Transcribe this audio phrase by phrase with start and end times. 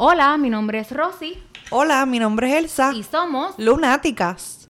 [0.00, 2.92] Hola, mi nombre es Rosy Hola, mi nombre es Elsa.
[2.94, 4.68] y somos Lunáticas.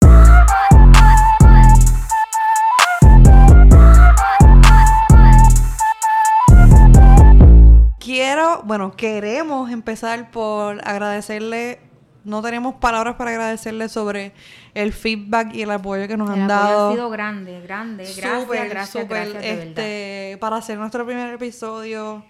[8.00, 11.80] Quiero, bueno, queremos empezar por agradecerle,
[12.24, 14.32] no tenemos palabras para agradecerle sobre
[14.74, 16.90] el feedback y el apoyo que nos El han apoyo dado.
[16.90, 18.04] ha sido grande, grande.
[18.06, 22.24] Gracias, Súper, gracias, súper, gracias, este, para hacer nuestro primer episodio,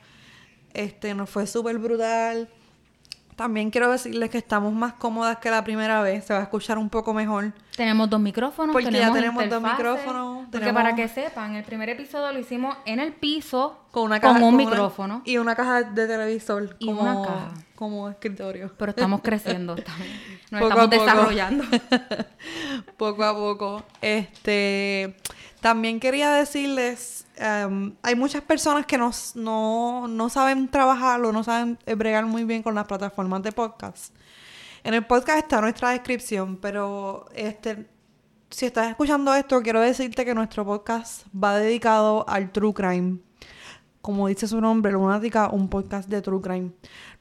[0.73, 2.49] este, nos fue súper brutal.
[3.37, 6.77] También quiero decirles que estamos más cómodas que la primera vez, se va a escuchar
[6.79, 7.53] un poco mejor.
[7.75, 11.87] Tenemos dos micrófonos, Porque ya tenemos, dos micrófonos, Porque tenemos- para que sepan, el primer
[11.89, 15.21] episodio lo hicimos en el piso Con una caja, un con una- micrófono.
[15.23, 16.75] y una caja de televisor.
[16.79, 17.51] Y como, una caja.
[17.75, 18.73] Como escritorio.
[18.75, 20.01] Pero estamos creciendo, estamos-
[20.51, 21.05] nos Poco estamos a poco.
[21.05, 21.63] desarrollando.
[22.97, 23.83] poco a poco.
[24.01, 25.15] Este,
[25.61, 31.43] también quería decirles, em, hay muchas personas que nos- no, no saben trabajar o no
[31.43, 34.13] saben bregar muy bien con las plataformas de podcast.
[34.83, 37.87] En el podcast está nuestra descripción, pero este,
[38.49, 43.17] si estás escuchando esto, quiero decirte que nuestro podcast va dedicado al true crime.
[44.01, 46.71] Como dice su nombre, Lunática, un podcast de true crime.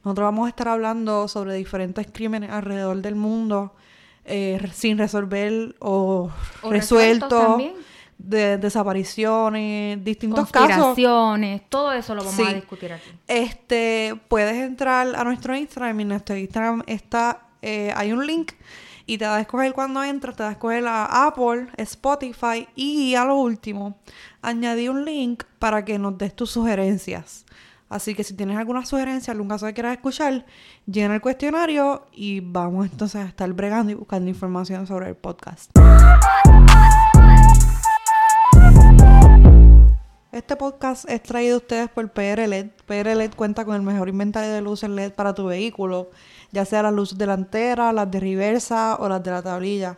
[0.05, 3.75] Nosotros vamos a estar hablando sobre diferentes crímenes alrededor del mundo
[4.23, 6.29] eh, sin resolver o,
[6.61, 7.73] O resueltos también.
[8.17, 10.77] De desapariciones, distintos casos.
[10.77, 13.09] Conspiraciones, todo eso lo vamos a discutir aquí.
[13.27, 18.53] Este, puedes entrar a nuestro Instagram y en nuestro Instagram está, eh, hay un link
[19.05, 23.15] y te va a escoger cuando entras, te va a escoger a Apple, Spotify y
[23.15, 23.97] a lo último,
[24.41, 27.45] añadí un link para que nos des tus sugerencias.
[27.89, 30.45] Así que si tienes alguna sugerencia, algún caso que quieras escuchar,
[30.85, 35.71] llena el cuestionario y vamos entonces a estar bregando y buscando información sobre el podcast.
[40.37, 42.67] Este podcast es traído a ustedes por PR LED.
[42.85, 46.11] PR LED cuenta con el mejor inventario de luces LED para tu vehículo,
[46.51, 49.97] ya sea las luces delanteras, las de reversa o las de la tablilla.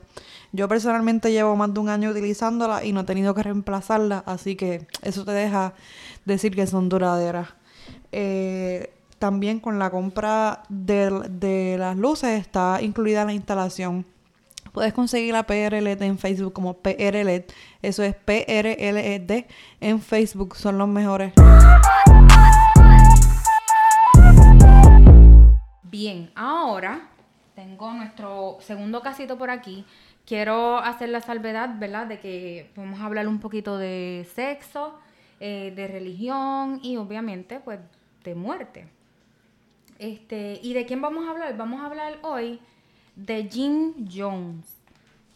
[0.54, 4.56] Yo personalmente llevo más de un año utilizándolas y no he tenido que reemplazarlas, así
[4.56, 5.74] que eso te deja
[6.24, 7.50] decir que son duraderas.
[8.14, 14.06] Eh, también con la compra de, de las luces está incluida la instalación.
[14.80, 17.44] Puedes conseguir la PRLED en Facebook como PRLED.
[17.82, 19.44] Eso es PRLED
[19.82, 20.56] en Facebook.
[20.56, 21.34] Son los mejores.
[25.84, 27.10] Bien, ahora
[27.56, 29.84] tengo nuestro segundo casito por aquí.
[30.26, 32.08] Quiero hacer la salvedad, ¿verdad?
[32.08, 34.98] De que vamos a hablar un poquito de sexo,
[35.42, 37.82] eh, de religión y obviamente, pues,
[38.24, 38.88] de muerte.
[39.98, 41.58] Este, ¿y de quién vamos a hablar?
[41.58, 42.62] Vamos a hablar hoy
[43.26, 44.66] de Jim Jones.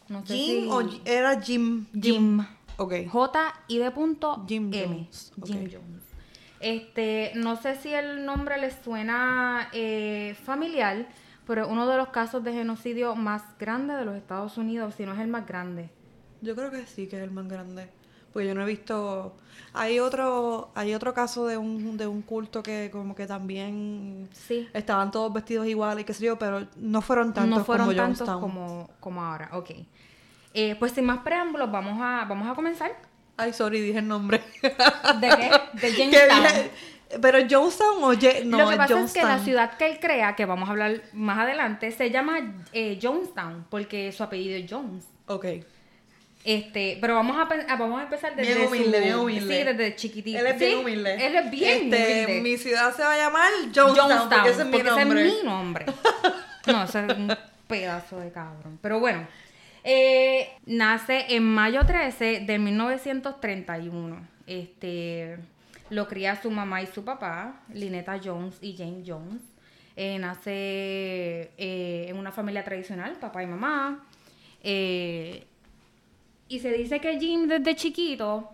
[0.08, 1.86] No sé Jim si- o era Jim.
[2.00, 2.44] Jim.
[2.76, 2.92] Ok.
[3.08, 4.86] J I de punto Jim M.
[4.86, 5.32] Jones.
[5.44, 6.02] Jim Jones.
[6.60, 11.06] Este, no sé si el nombre les suena eh, familiar,
[11.46, 15.04] pero es uno de los casos de genocidio más grandes de los Estados Unidos, si
[15.04, 15.90] no es el más grande.
[16.40, 17.88] Yo creo que sí, que es el más grande.
[18.34, 19.34] Pues yo no he visto.
[19.72, 24.68] Hay otro, hay otro caso de un, de un culto que como que también Sí.
[24.74, 27.96] estaban todos vestidos igual y qué sé yo, pero no fueron tantos no fueron como
[27.96, 29.48] tantos como, como ahora.
[29.52, 29.70] Ok.
[30.52, 32.92] Eh, pues sin más preámbulos, vamos a, vamos a comenzar.
[33.36, 34.42] Ay, sorry, dije el nombre.
[34.62, 35.50] ¿De qué?
[35.80, 36.70] De Jamestown.
[37.20, 40.34] Pero Jonestown o Ye- no, Lo que pasa es que la ciudad que él crea,
[40.36, 42.38] que vamos a hablar más adelante, se llama
[42.72, 45.04] eh, Jonestown, porque su apellido es Jones.
[45.26, 45.46] Ok.
[46.44, 49.56] Este, pero vamos a, ah, vamos a empezar desde Bien humilde, su- bien humilde.
[49.58, 50.38] Sí, desde chiquitito.
[50.38, 51.26] Él es bien Sí, humilde.
[51.26, 52.40] Él es bien Este, humilde.
[52.42, 55.22] Mi ciudad se va a llamar Jonestown, porque ese es mi nombre.
[55.26, 55.86] ese es mi nombre.
[56.66, 57.30] No, ese es un
[57.66, 58.78] pedazo de cabrón.
[58.80, 59.26] Pero bueno,
[59.84, 64.26] eh, nace en mayo 13 de 1931.
[64.46, 65.38] Este,
[65.90, 69.42] lo cría su mamá y su papá, Lineta Jones y Jane Jones.
[69.96, 70.50] Eh, nace
[71.58, 74.04] eh, en una familia tradicional, papá y mamá.
[74.62, 75.44] Eh,
[76.54, 78.48] y se dice que Jim desde chiquito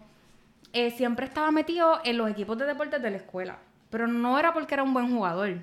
[0.72, 3.58] eh, siempre estaba metido en los equipos de deportes de la escuela.
[3.90, 5.58] Pero no era porque era un buen jugador.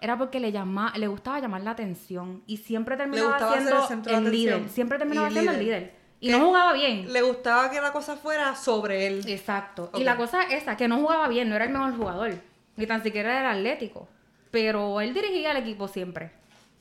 [0.00, 2.44] Era porque le llama, le gustaba llamar la atención.
[2.46, 4.68] Y siempre terminaba siendo el líder.
[4.68, 5.94] Siempre terminaba siendo el líder.
[6.20, 7.12] Y no jugaba bien.
[7.12, 9.24] Le gustaba que la cosa fuera sobre él.
[9.26, 9.90] Exacto.
[9.96, 12.34] Y la cosa es esa, que no jugaba bien, no era el mejor jugador.
[12.76, 14.06] Ni tan siquiera era atlético.
[14.52, 16.30] Pero él dirigía el equipo siempre.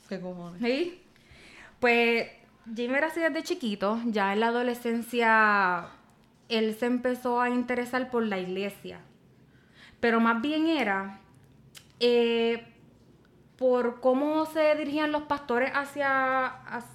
[0.08, 0.62] ¿Qué cojones?
[0.62, 1.02] ¿Sí?
[1.80, 2.28] Pues
[2.76, 5.88] Jim era así desde chiquito, ya en la adolescencia
[6.50, 9.00] él se empezó a interesar por la iglesia,
[10.00, 11.20] pero más bien era
[12.00, 12.66] eh,
[13.58, 16.46] por cómo se dirigían los pastores hacia,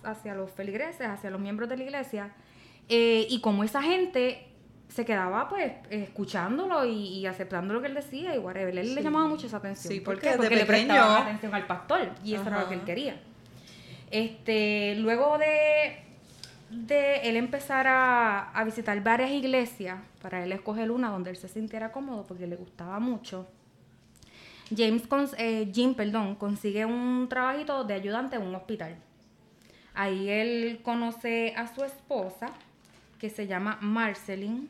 [0.05, 2.33] hacia los feligreses, hacia los miembros de la iglesia,
[2.89, 4.49] eh, y cómo esa gente
[4.89, 8.77] se quedaba pues escuchándolo y, aceptando lo que él decía y whatever.
[8.77, 9.91] Él le llamaba mucho esa atención.
[9.91, 10.37] Sí, ¿Por porque qué?
[10.37, 13.17] Porque le prestaba atención al pastor y eso era lo que él quería.
[14.13, 16.03] Este, luego de,
[17.23, 22.27] él empezar a, visitar varias iglesias, para él escoger una donde él se sintiera cómodo
[22.29, 23.49] porque le gustaba mucho.
[24.77, 25.05] James
[25.39, 28.97] eh, Jim, perdón, consigue un trabajito de ayudante en un hospital.
[29.95, 32.53] Ahí él conoce a su esposa,
[33.19, 34.69] que se llama Marceline.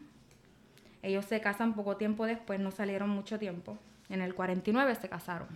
[1.03, 3.77] Ellos se casan poco tiempo después, no salieron mucho tiempo.
[4.09, 5.49] En el 49 se casaron.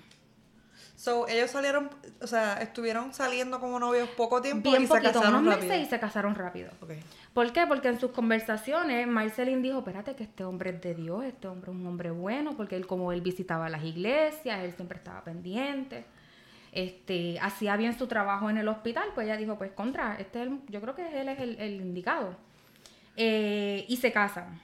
[0.96, 1.90] So, ellos salieron,
[2.22, 5.74] o sea, estuvieron saliendo como novios poco tiempo Bien y se poquito, casaron unos rápido.
[5.76, 6.70] y se casaron rápido.
[7.34, 7.66] ¿Por qué?
[7.66, 11.70] Porque en sus conversaciones Marceline dijo, espérate que este hombre es de Dios, este hombre
[11.70, 16.06] es un hombre bueno, porque él como él visitaba las iglesias, él siempre estaba pendiente,
[16.72, 20.46] este, hacía bien su trabajo en el hospital, pues ella dijo, pues contra, este es
[20.48, 22.34] el- yo creo que él es el, el indicado.
[23.16, 24.60] Eh, y se casan.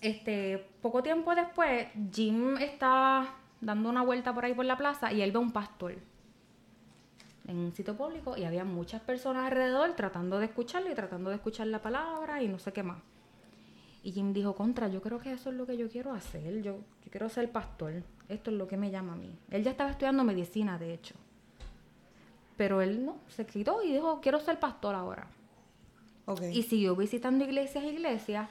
[0.00, 3.28] Este, poco tiempo después, Jim está
[3.60, 5.96] dando una vuelta por ahí por la plaza y él ve un pastor
[7.46, 11.36] en un sitio público y había muchas personas alrededor tratando de escucharlo y tratando de
[11.36, 12.98] escuchar la palabra y no sé qué más.
[14.02, 16.76] Y Jim dijo, contra, yo creo que eso es lo que yo quiero hacer, yo,
[17.04, 19.36] yo quiero ser pastor, esto es lo que me llama a mí.
[19.50, 21.14] Él ya estaba estudiando medicina, de hecho.
[22.56, 25.28] Pero él no, se quitó y dijo, quiero ser pastor ahora.
[26.52, 28.50] Y siguió visitando iglesias e iglesias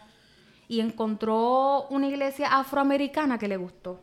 [0.68, 4.00] y encontró una iglesia afroamericana que le gustó.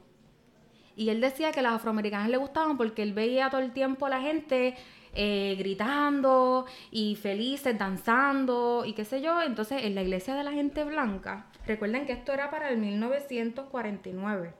[0.96, 4.10] Y él decía que las afroamericanas le gustaban porque él veía todo el tiempo a
[4.10, 4.74] la gente
[5.14, 9.40] eh, gritando y felices, danzando y qué sé yo.
[9.42, 14.54] Entonces, en la iglesia de la gente blanca, recuerden que esto era para el 1949,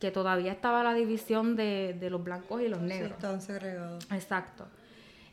[0.00, 3.12] que todavía estaba la división de, de los blancos y los Sí, negros.
[3.12, 4.04] estaban segregados.
[4.12, 4.66] Exacto.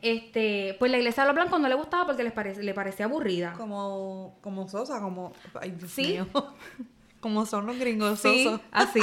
[0.01, 3.05] Este, pues la iglesia de los blancos no le gustaba porque les parece, le parecía
[3.05, 3.53] aburrida.
[3.53, 5.33] Como, como Sosa, como...
[5.59, 6.03] Ay, Dios Sí.
[6.13, 6.27] mío.
[7.19, 8.61] como son los gringos Sí, Sosa.
[8.71, 8.99] así.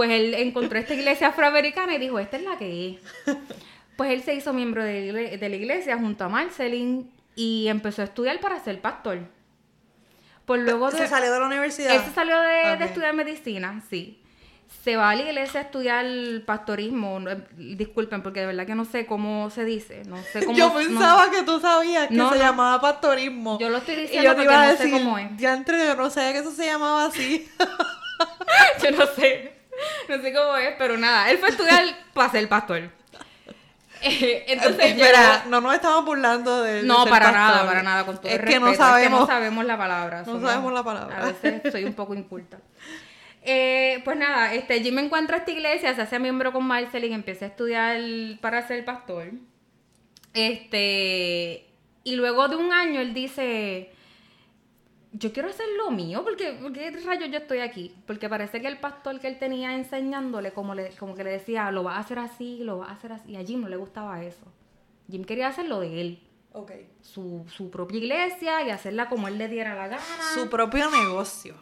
[0.00, 2.88] Pues él encontró esta iglesia afroamericana y dijo, esta es la que
[3.26, 3.36] es.
[3.98, 7.68] Pues él se hizo miembro de, la igle- de la iglesia junto a Marceline y
[7.68, 9.18] empezó a estudiar para ser pastor.
[10.46, 10.96] Pues luego de...
[10.96, 11.94] Se salió de la universidad.
[11.96, 14.22] Él se salió de, estudiar medicina, sí.
[14.84, 16.06] Se va a la iglesia a estudiar
[16.46, 17.20] pastorismo.
[17.20, 20.02] no, Disculpen, porque de verdad que no sé cómo se dice.
[20.06, 20.56] No sé cómo...
[20.56, 23.58] Yo no- pensaba que tú sabías que No, se llamaba pastorismo.
[23.60, 25.28] Yo lo estoy Y diciendo yo te porque no sé cómo es.
[25.36, 27.46] ya entre yo no sabía que eso se llamaba así.
[28.82, 29.59] Yo no sé.
[30.08, 31.30] No sé cómo es, pero nada.
[31.30, 31.84] Él fue a estudiar
[32.14, 32.90] para ser pastor.
[34.02, 36.72] Eh, Entonces, Espera, llegó- no nos estamos burlando de.
[36.76, 37.38] de No, ser para pastor.
[37.54, 38.06] nada, para nada.
[38.06, 39.20] Con todo Es el que no respeto, es sabemos.
[39.20, 40.22] no sabemos la palabra.
[40.26, 41.18] No sabemos la palabra.
[41.18, 42.58] A veces soy un poco inculta.
[43.42, 47.48] Eh, pues nada, este, Jim encuentra esta iglesia, se hace miembro con Marceline, empieza a
[47.48, 48.00] estudiar
[48.40, 49.32] para ser pastor.
[50.32, 51.66] Este,
[52.04, 53.92] y luego de un año él dice,
[55.12, 57.94] yo quiero hacer lo mío, porque ¿por qué rayos yo estoy aquí?
[58.06, 61.70] Porque parece que el pastor que él tenía enseñándole, como, le, como que le decía,
[61.72, 63.76] lo va a hacer así, lo va a hacer así, y a Jim no le
[63.76, 64.44] gustaba eso.
[65.10, 66.20] Jim quería hacer lo de él,
[66.52, 66.72] Ok.
[67.02, 70.02] su, su propia iglesia y hacerla como él le diera la gana.
[70.34, 71.54] Su propio negocio.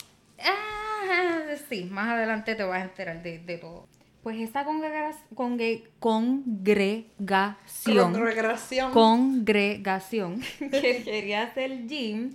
[0.42, 3.86] Ah, sí, más adelante te vas a enterar de, de todo.
[4.22, 8.92] Pues esa congrega- congre- congregación, Congregación.
[8.92, 12.34] congregación que quería hacer Jim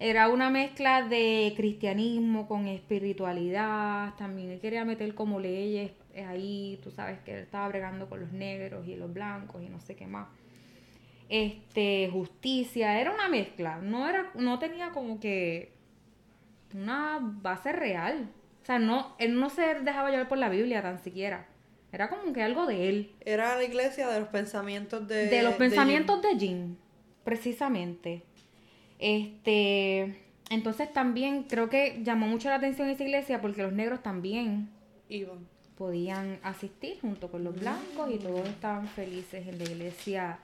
[0.00, 4.14] era una mezcla de cristianismo con espiritualidad.
[4.16, 8.20] También él quería meter como leyes eh, ahí, tú sabes que él estaba bregando con
[8.20, 10.28] los negros y los blancos y no sé qué más.
[11.28, 15.72] Este, justicia, era una mezcla, no era, no tenía como que
[16.74, 18.30] una base real.
[18.62, 21.48] O sea, no, él no se dejaba llevar por la Biblia tan siquiera.
[21.90, 23.12] Era como que algo de él.
[23.20, 25.26] Era la iglesia de los pensamientos de.
[25.26, 26.76] De los pensamientos de Jim,
[27.24, 28.24] precisamente.
[28.98, 30.18] Este,
[30.50, 34.70] entonces también creo que llamó mucho la atención esa iglesia porque los negros también
[35.08, 35.46] Iban.
[35.76, 40.38] podían asistir junto con los blancos y todos estaban felices en la iglesia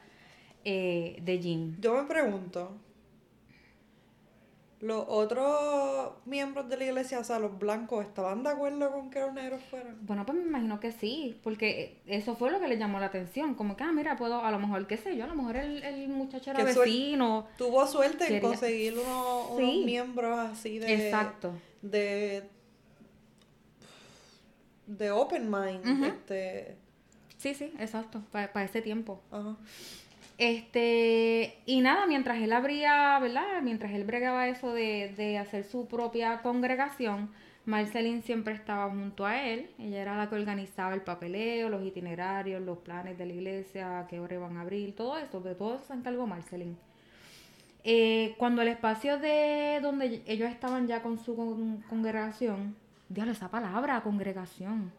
[0.64, 1.76] eh, de Jim.
[1.80, 2.73] Yo me pregunto.
[4.85, 9.19] Los otros miembros de la iglesia, o sea, los blancos, ¿estaban de acuerdo con que
[9.21, 9.97] los negros fueran?
[10.03, 13.55] Bueno, pues me imagino que sí, porque eso fue lo que le llamó la atención.
[13.55, 15.83] Como que, ah, mira, puedo, a lo mejor, qué sé yo, a lo mejor el,
[15.83, 17.47] el muchacho era vecino.
[17.57, 19.83] Tuvo suerte en Quería- conseguir unos, unos Sí.
[19.87, 21.07] miembros así de.
[21.07, 21.55] Exacto.
[21.81, 22.43] De.
[24.87, 26.05] De open mind.
[26.05, 26.76] Este.
[27.38, 29.23] Sí, sí, exacto, para ese tiempo.
[29.31, 29.57] Ajá.
[30.37, 33.62] Este, y nada, mientras él abría, ¿verdad?
[33.62, 37.31] Mientras él bregaba eso de, de hacer su propia congregación,
[37.67, 39.71] Marceline siempre estaba junto a él.
[39.79, 44.19] Ella era la que organizaba el papeleo, los itinerarios, los planes de la iglesia, qué
[44.21, 45.41] hora iban a abrir, todo eso.
[45.41, 46.76] De todo se encargó Marceline.
[47.85, 52.75] Eh, cuando el espacio de donde ellos estaban ya con su con- congregación,
[53.09, 54.91] dígale esa palabra, congregación.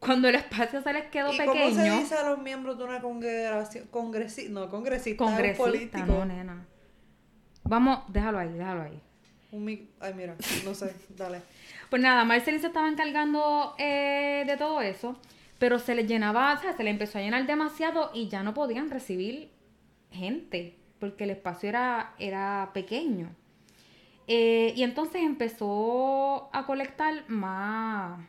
[0.00, 2.84] Cuando el espacio se les quedó ¿Y pequeño, cómo se dice a los miembros de
[2.84, 3.86] una congregación?
[3.90, 6.06] Congresi no, congresista, congresista, político.
[6.06, 6.66] no, nena.
[7.64, 9.00] Vamos, déjalo ahí, déjalo ahí.
[9.50, 11.40] Un mi- Ay, mira, no sé, dale.
[11.90, 15.18] Pues nada, Marceline se estaba encargando eh, de todo eso,
[15.58, 18.52] pero se les llenaba, o sea, se les empezó a llenar demasiado y ya no
[18.52, 19.50] podían recibir
[20.10, 23.30] gente, porque el espacio era, era pequeño.
[24.26, 28.20] Eh, y entonces empezó a colectar más,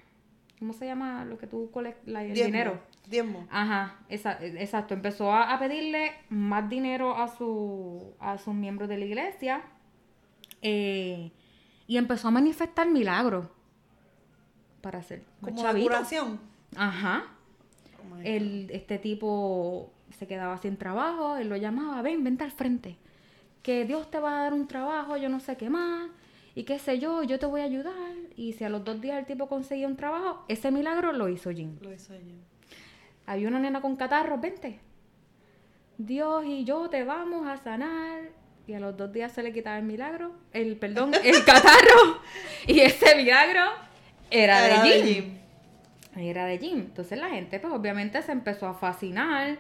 [0.60, 2.06] ¿cómo se llama lo que tú colectas?
[2.08, 2.80] El Diezmo, dinero.
[3.08, 3.48] Diezmo.
[3.50, 4.94] Ajá, esa- exacto.
[4.94, 9.62] Empezó a, a pedirle más dinero a, su, a sus miembros de la iglesia
[10.62, 11.32] eh,
[11.88, 13.48] y empezó a manifestar milagros
[14.82, 15.90] para hacer Como chavitos.
[15.90, 16.40] curación.
[16.76, 17.24] Ajá.
[18.12, 22.98] Oh El, este tipo se quedaba sin trabajo, él lo llamaba, ven, vente al frente,
[23.64, 26.10] que Dios te va a dar un trabajo, yo no sé qué más,
[26.56, 27.94] y qué sé yo, yo te voy a ayudar.
[28.36, 31.52] Y si a los dos días el tipo conseguía un trabajo, ese milagro lo hizo
[31.52, 31.78] Jim.
[31.82, 32.36] Lo hizo ella.
[33.26, 34.80] Había una nena con catarro, vente.
[35.98, 38.22] Dios y yo te vamos a sanar.
[38.66, 42.22] Y a los dos días se le quitaba el milagro, el perdón, el catarro.
[42.68, 43.62] Y ese milagro
[44.30, 45.16] era, Era de de Jim.
[45.16, 45.38] Jim.
[46.24, 46.80] Era de Jim.
[46.80, 49.58] Entonces la gente, pues obviamente se empezó a fascinar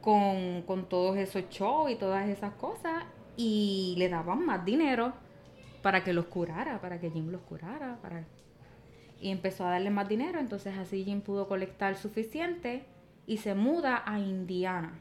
[0.00, 3.04] con, con todos esos shows y todas esas cosas.
[3.36, 5.12] Y le daban más dinero
[5.82, 7.98] para que los curara, para que Jim los curara.
[8.02, 8.24] Para...
[9.20, 10.38] Y empezó a darle más dinero.
[10.38, 12.84] Entonces así Jim pudo colectar suficiente
[13.26, 14.98] y se muda a Indiana.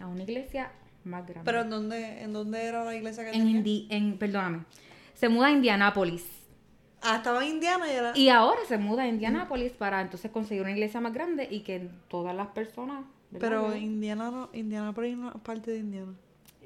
[0.00, 0.72] A una iglesia
[1.04, 1.42] más grande.
[1.44, 3.60] Pero ¿en dónde, ¿en dónde era la iglesia que en, tenía?
[3.60, 4.64] Indi- en, perdóname.
[5.14, 6.26] Se muda a Indianápolis.
[7.02, 8.12] Ah, estaba en Indiana y era...
[8.16, 11.88] Y ahora se muda a Indianápolis para entonces conseguir una iglesia más grande y que
[12.08, 13.04] todas las personas.
[13.30, 13.48] ¿verdad?
[13.48, 16.12] Pero Indiana no, Indiana por ahí no es parte de Indiana.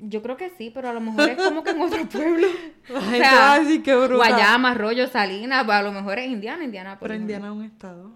[0.03, 2.49] Yo creo que sí, pero a lo mejor es como que en otro pueblo.
[2.95, 4.15] O sea, va a decir que bruta.
[4.17, 7.09] Guayama, Arroyo, Salinas, pues a lo mejor es Indiana, Indianápolis.
[7.13, 7.15] Pero.
[7.21, 8.11] Indiana es un estado.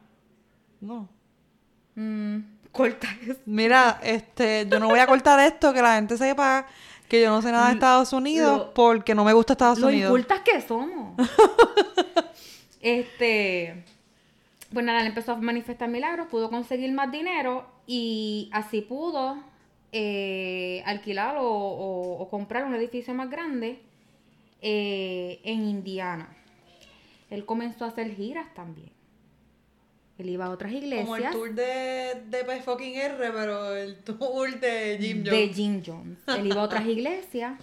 [0.81, 1.09] No.
[1.95, 2.39] Mm,
[2.71, 3.41] corta eso.
[3.47, 6.67] Mira, este, yo no voy a cortar esto, que la gente sepa
[7.09, 9.89] que yo no sé nada de Estados Unidos lo- porque no me gusta Estados Lo
[9.89, 10.11] Unidos.
[10.11, 11.17] incultas que somos.
[12.81, 13.85] este.
[14.73, 19.43] Pues nada, él empezó a manifestar milagros, pudo conseguir más dinero y así pudo
[19.93, 23.81] eh, alquilar o, o- o comprar un edificio más grande
[24.63, 26.37] eh, en Indiana.
[27.31, 28.91] Él comenzó a hacer giras también.
[30.19, 34.61] Él iba a otras iglesias Como el tour de, de fucking R, pero el tour
[34.61, 35.57] de Jim de Jones.
[35.57, 36.19] Jim Jones.
[36.39, 37.59] Él iba a otras iglesias,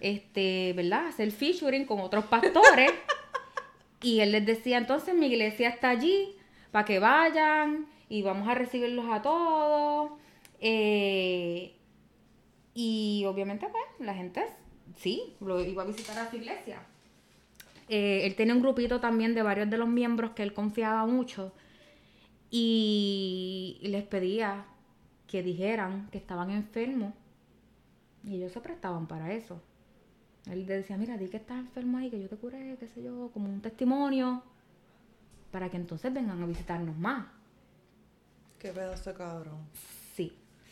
[0.00, 1.06] este, ¿verdad?
[1.08, 2.92] Hacer featuring con otros pastores.
[4.02, 6.36] y él les decía, entonces mi iglesia está allí,
[6.72, 10.10] para que vayan, y vamos a recibirlos a todos.
[10.66, 11.76] Eh,
[12.72, 14.46] y obviamente, pues, la gente
[14.96, 16.80] sí, lo iba a visitar a su iglesia.
[17.90, 21.52] Eh, él tenía un grupito también de varios de los miembros que él confiaba mucho
[22.50, 24.64] y les pedía
[25.26, 27.12] que dijeran que estaban enfermos
[28.24, 29.60] y ellos se prestaban para eso.
[30.50, 33.02] Él le decía, mira, di que estás enfermo ahí, que yo te curé, qué sé
[33.02, 34.42] yo, como un testimonio,
[35.50, 37.26] para que entonces vengan a visitarnos más.
[38.58, 39.58] Qué pedazo de cabrón.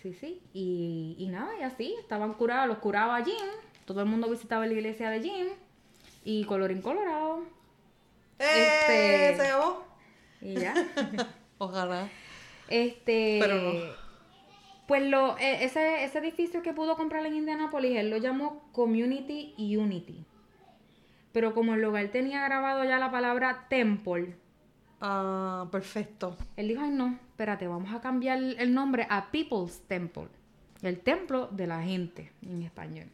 [0.03, 0.43] Sí, sí.
[0.53, 3.37] Y, y nada, y así, estaban curados, los curaba Jim,
[3.85, 5.47] todo el mundo visitaba la iglesia de Jim,
[6.25, 7.45] y colorín colorado,
[8.39, 8.79] ¡Eh!
[8.81, 9.85] Este- ¿Se acabó?
[10.41, 10.75] y ya.
[11.59, 12.09] Ojalá.
[12.69, 13.39] Este.
[13.41, 14.03] Pero no.
[14.89, 19.55] Pues lo, e- ese, ese edificio que pudo comprar en Indianapolis, él lo llamó Community
[19.57, 20.25] Unity.
[21.33, 24.35] Pero como el lugar tenía grabado ya la palabra Temple,
[25.05, 26.37] Ah, perfecto.
[26.57, 30.29] él dijo, ay no, espérate, vamos a cambiar el nombre a People's Temple.
[30.81, 33.09] El templo de la gente, en español.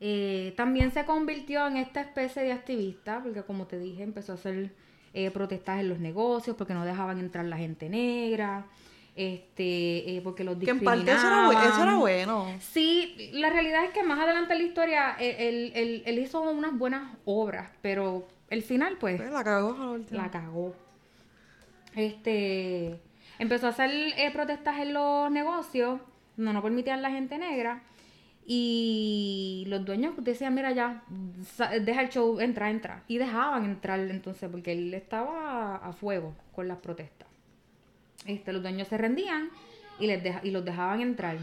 [0.00, 4.34] Eh, también se convirtió en esta especie de activista, porque como te dije, empezó a
[4.34, 4.74] hacer
[5.14, 8.66] eh, protestas en los negocios, porque no dejaban entrar la gente negra,
[9.16, 12.46] este, eh, porque los Que en parte eso era, eso bueno.
[12.60, 17.16] Sí, la realidad es que más adelante en la historia él, él- hizo unas buenas
[17.24, 20.74] obras, pero el final, pues, Pues la cagó la cagó.
[21.94, 23.00] Este
[23.38, 26.00] empezó a hacer eh, protestas en los negocios,
[26.36, 27.82] no no permitían la gente negra.
[28.46, 31.02] Y los dueños decían, mira ya,
[31.80, 33.02] deja el show, entra, entra.
[33.08, 37.26] Y dejaban entrar entonces, porque él estaba a fuego con las protestas.
[38.26, 39.50] Este, los dueños se rendían
[39.98, 41.36] y, les y los dejaban entrar.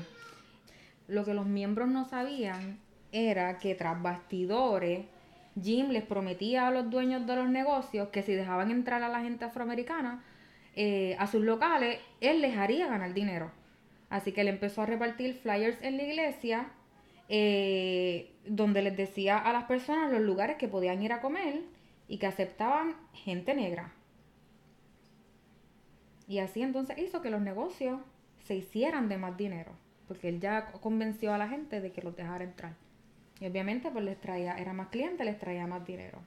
[1.07, 2.79] Lo que los miembros no sabían
[3.11, 5.05] era que tras bastidores,
[5.61, 9.21] Jim les prometía a los dueños de los negocios que si dejaban entrar a la
[9.21, 10.23] gente afroamericana
[10.75, 13.51] eh, a sus locales, él les haría ganar dinero.
[14.09, 16.71] Así que él empezó a repartir flyers en la iglesia
[17.27, 21.61] eh, donde les decía a las personas los lugares que podían ir a comer
[22.07, 23.93] y que aceptaban gente negra.
[26.31, 27.99] Y así entonces hizo que los negocios
[28.45, 29.73] se hicieran de más dinero,
[30.07, 32.73] porque él ya convenció a la gente de que los dejara entrar.
[33.41, 36.19] Y obviamente pues les traía, era más cliente, les traía más dinero.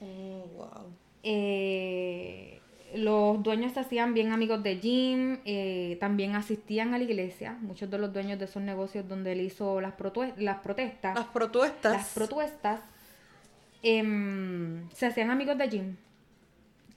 [0.00, 0.92] Oh, wow.
[1.24, 2.60] Eh,
[2.94, 7.58] los dueños se hacían bien amigos de Jim, eh, también asistían a la iglesia.
[7.60, 9.94] Muchos de los dueños de esos negocios donde él hizo las,
[10.36, 11.16] las protestas.
[11.16, 11.92] Las protestas.
[11.94, 12.80] Las protestas.
[13.82, 15.96] Em, se hacían amigos de Jim.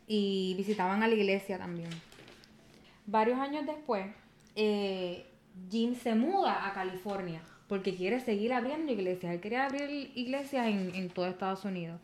[0.05, 1.89] Y visitaban a la iglesia también.
[3.11, 4.07] Varios años después,
[4.55, 5.25] eh,
[5.69, 9.33] Jim se muda a California porque quiere seguir abriendo iglesias.
[9.33, 11.99] Él quería abrir iglesias en, en todo Estados Unidos.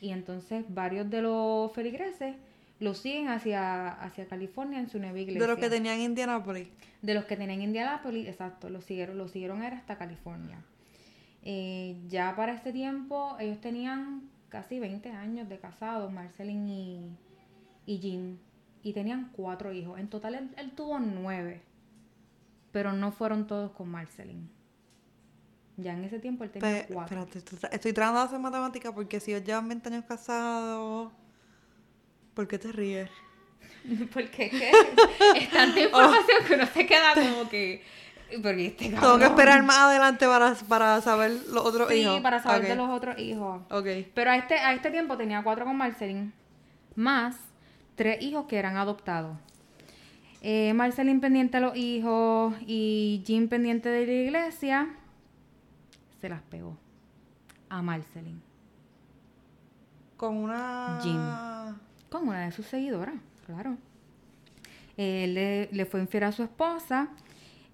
[0.00, 2.36] Y entonces varios de los feligreses
[2.80, 5.42] lo siguen hacia, hacia California en su nueva iglesia.
[5.42, 6.68] De los que tenían Indianapolis.
[7.02, 10.58] De los que tenían Indianapolis, exacto, lo siguieron, lo siguieron era hasta California.
[11.42, 17.10] Eh, ya para este tiempo ellos tenían casi 20 años de casados, Marceline y,
[17.84, 18.38] y Jim,
[18.82, 19.98] y tenían cuatro hijos.
[19.98, 21.62] En total él, tuvo nueve,
[22.72, 24.48] pero no fueron todos con Marceline.
[25.76, 27.22] Ya en ese tiempo él tenía cuatro.
[27.22, 31.12] Espérate, estoy tratando de hacer matemática porque si ellos llevan 20 años casados...
[32.34, 33.10] ¿Por qué te ríes?
[34.12, 34.70] Porque ¿qué?
[35.36, 37.82] es tanta información que uno se queda como que...
[38.42, 42.16] Porque este Tengo que esperar más adelante para, para saber los otros hijos.
[42.16, 43.62] Sí, para saber de los otros hijos.
[43.70, 43.86] Ok.
[44.14, 46.32] Pero a este, a este tiempo tenía cuatro con Marceline,
[46.94, 47.36] más
[47.96, 49.36] tres hijos que eran adoptados.
[50.42, 54.94] Eh, Marceline pendiente a los hijos y Jim pendiente de la iglesia,
[56.20, 56.76] se las pegó
[57.68, 58.40] a Marceline.
[60.16, 61.00] Con una...
[61.02, 61.20] Jim
[62.08, 63.76] con una de sus seguidoras, claro.
[64.96, 67.08] Eh, le, fue infiel a su esposa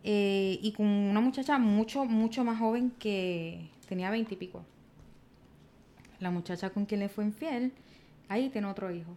[0.03, 4.65] eh, y con una muchacha mucho, mucho más joven que tenía veintipico.
[6.19, 7.73] La muchacha con quien le fue infiel,
[8.29, 9.11] ahí tiene otro hijo.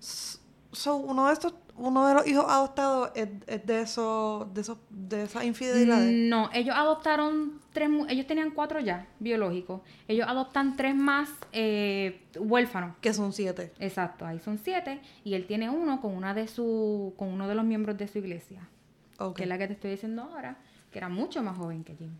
[0.00, 3.28] So, uno de estos uno de los hijos adoptados es,
[3.66, 6.12] de eso, de esos, de esas infidelidades.
[6.12, 9.80] No, ellos adoptaron tres, ellos tenían cuatro ya, biológicos.
[10.06, 12.96] Ellos adoptan tres más eh, huérfanos.
[13.00, 13.72] Que son siete.
[13.78, 15.00] Exacto, ahí son siete.
[15.24, 18.18] Y él tiene uno con una de su, con uno de los miembros de su
[18.18, 18.68] iglesia.
[19.34, 20.56] Que es la que te estoy diciendo ahora,
[20.90, 22.12] que era mucho más joven que Jim.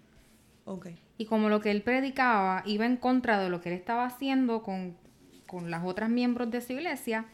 [0.67, 0.99] Okay.
[1.17, 4.63] Y como lo que él predicaba iba en contra de lo que él estaba haciendo
[4.63, 4.97] con,
[5.47, 7.27] con las otras miembros de su iglesia,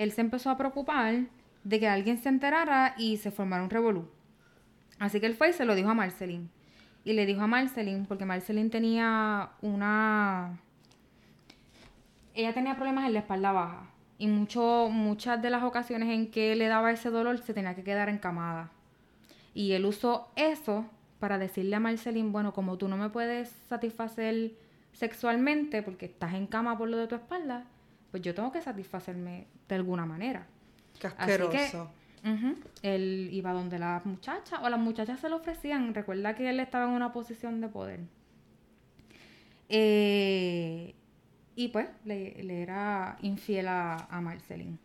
[0.00, 1.26] él se empezó a preocupar
[1.62, 4.08] de que alguien se enterara y se formara un revolú.
[4.98, 6.48] Así que él fue y se lo dijo a Marceline.
[7.04, 10.58] Y le dijo a Marceline, porque Marceline tenía una...
[12.32, 13.90] Ella tenía problemas en la espalda baja.
[14.16, 17.84] Y mucho, muchas de las ocasiones en que le daba ese dolor se tenía que
[17.84, 18.70] quedar encamada.
[19.52, 20.86] Y él usó eso
[21.18, 24.52] para decirle a Marceline, bueno, como tú no me puedes satisfacer
[24.92, 27.66] sexualmente porque estás en cama por lo de tu espalda,
[28.10, 30.46] pues yo tengo que satisfacerme de alguna manera.
[30.98, 31.90] Casqueroso.
[32.82, 35.94] él iba donde las muchachas, o las muchachas se lo ofrecían.
[35.94, 38.00] Recuerda que él estaba en una posición de poder.
[39.68, 40.94] Eh,
[41.54, 44.78] y pues le, era infiel a, a Marceline.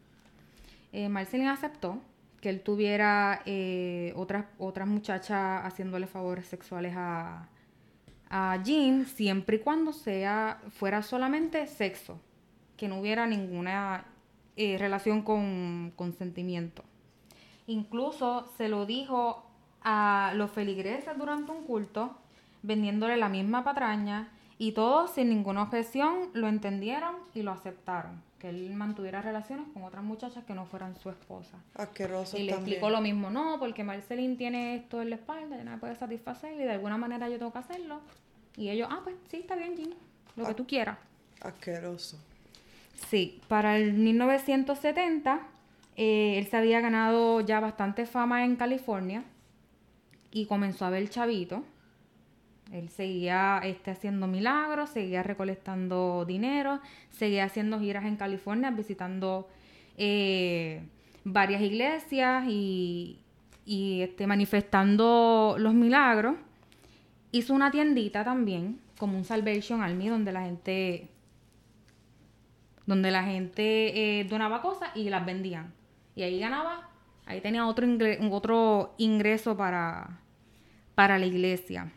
[0.92, 2.02] Eh, Marceline aceptó
[2.40, 7.50] que él tuviera eh, otras, otras muchachas haciéndole favores sexuales a,
[8.30, 12.20] a Jim, siempre y cuando sea, fuera solamente sexo,
[12.78, 14.06] que no hubiera ninguna
[14.58, 16.84] eh, relación con consentimiento.
[17.68, 19.46] Incluso se lo dijo
[19.82, 22.16] a los feligreses durante un culto,
[22.64, 28.24] vendiéndole la misma patraña, y todos sin ninguna objeción lo entendieron y lo aceptaron.
[28.40, 31.58] Que él mantuviera relaciones con otras muchachas que no fueran su esposa.
[31.74, 32.38] Asqueroso.
[32.38, 35.72] Y le explicó lo mismo, no, porque Marceline tiene esto en la espalda, ya no
[35.72, 38.00] me puede satisfacer y de alguna manera yo tengo que hacerlo.
[38.56, 39.90] Y ellos, ah, pues sí, está bien, Jim,
[40.38, 40.98] lo que tú quieras.
[41.42, 42.18] Asqueroso.
[42.96, 45.42] Sí, para el 1970
[45.98, 49.24] eh, él se había ganado ya bastante fama en California
[50.32, 51.64] y comenzó a ver chavito.
[52.72, 56.82] Él seguía este, haciendo milagros, seguía recolectando dinero,
[57.12, 59.48] seguía haciendo giras en California, visitando
[59.98, 60.82] eh,
[61.24, 63.20] varias iglesias y,
[63.66, 66.36] y este, manifestando los milagros.
[67.32, 71.10] Hizo una tiendita también, como un Salvation Army, donde la gente
[72.86, 75.74] donde la gente eh, donaba cosas y las vendían.
[76.16, 76.90] Y ahí ganaba,
[77.26, 77.88] ahí tenía otro,
[78.32, 80.20] otro ingreso para,
[80.94, 81.92] para la iglesia.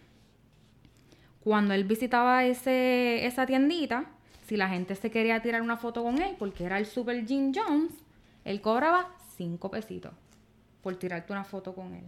[1.41, 4.07] Cuando él visitaba ese, esa tiendita,
[4.47, 7.53] si la gente se quería tirar una foto con él, porque era el Super Jim
[7.55, 7.93] Jones,
[8.45, 10.13] él cobraba cinco pesitos
[10.83, 12.05] por tirarte una foto con él.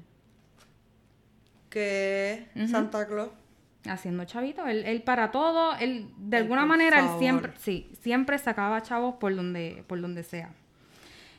[1.69, 2.49] ¿Qué?
[2.69, 3.31] Santa Claus.
[3.88, 4.69] Haciendo chavitos.
[4.69, 9.35] Él, él para todo, él de alguna manera, él siempre, sí, siempre sacaba chavos por
[9.35, 10.51] donde, por donde sea.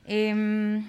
[0.05, 0.83] Em,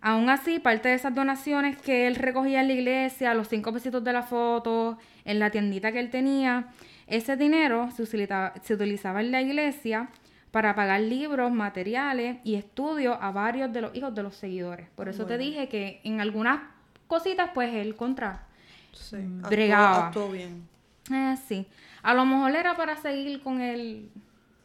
[0.00, 4.02] aún así, parte de esas donaciones que él recogía en la iglesia, los cinco pesitos
[4.04, 6.68] de la foto, en la tiendita que él tenía,
[7.06, 10.08] ese dinero se utilizaba, se utilizaba en la iglesia
[10.50, 14.88] para pagar libros, materiales y estudios a varios de los hijos de los seguidores.
[14.94, 16.60] Por eso te dije que en algunas
[17.06, 18.46] cositas, pues él contra
[18.92, 19.16] sí,
[19.48, 20.08] bregaba.
[20.08, 20.66] Actuó, bien.
[21.10, 21.66] Eh, sí.
[22.02, 24.10] A lo mejor era para seguir con él,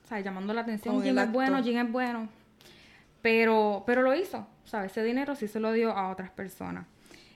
[0.04, 1.02] o sea, llamando la atención.
[1.02, 2.30] Jim es bueno, Jim es bueno.
[3.22, 4.92] Pero, pero lo hizo, ¿sabes?
[4.92, 6.86] Ese dinero sí se lo dio a otras personas.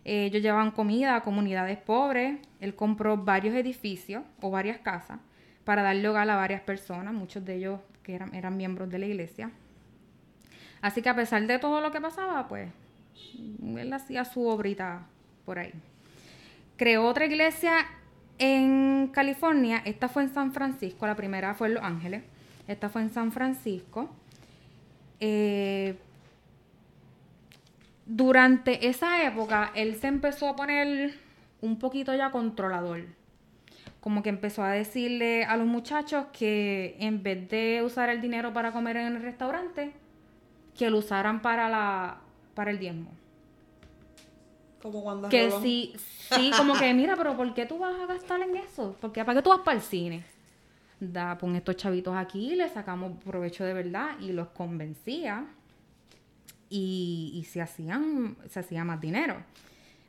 [0.03, 2.39] Eh, ellos llevaban comida a comunidades pobres.
[2.59, 5.19] Él compró varios edificios o varias casas
[5.63, 9.05] para darle hogar a varias personas, muchos de ellos que eran, eran miembros de la
[9.05, 9.51] iglesia.
[10.81, 12.71] Así que a pesar de todo lo que pasaba, pues
[13.77, 15.05] él hacía su obrita
[15.45, 15.73] por ahí.
[16.81, 17.85] Creó otra iglesia
[18.39, 22.23] en California, esta fue en San Francisco, la primera fue en Los Ángeles,
[22.67, 24.09] esta fue en San Francisco.
[25.19, 25.95] Eh,
[28.07, 31.13] durante esa época, él se empezó a poner
[31.61, 33.05] un poquito ya controlador
[33.99, 38.53] como que empezó a decirle a los muchachos que en vez de usar el dinero
[38.53, 39.91] para comer en el restaurante,
[40.75, 42.17] que lo usaran para la
[42.55, 43.20] para el diezmo.
[44.81, 45.93] Como cuando que sí,
[46.33, 48.95] sí, como que mira, pero ¿por qué tú vas a gastar en eso?
[48.99, 50.23] Porque para qué tú vas para el cine.
[50.99, 55.45] Da, pon estos chavitos aquí, le sacamos provecho de verdad y los convencía
[56.69, 59.37] y, y se hacían, se hacía más dinero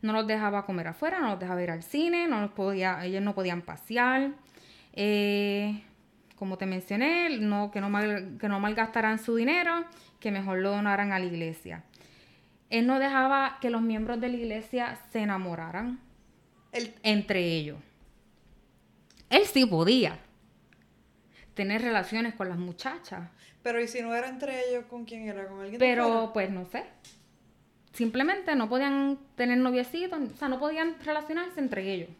[0.02, 3.22] no los dejaba comer afuera, no los dejaba ir al cine, no los podía, ellos
[3.22, 4.32] no podían pasear.
[4.92, 5.82] Eh,
[6.36, 9.84] como te mencioné, no, que, no mal, que no malgastaran su dinero,
[10.18, 11.84] que mejor lo donaran a la iglesia.
[12.72, 16.00] Él no dejaba que los miembros de la iglesia se enamoraran
[17.02, 17.78] entre ellos.
[19.30, 20.18] Él sí podía
[21.54, 23.30] tener relaciones con las muchachas.
[23.62, 25.46] Pero ¿y si no era entre ellos, con quién era?
[25.46, 25.78] ¿Con alguien?
[25.78, 26.84] Pero pues no sé
[27.92, 32.10] simplemente no podían tener noviecitos, o sea, no podían relacionarse entre ellos,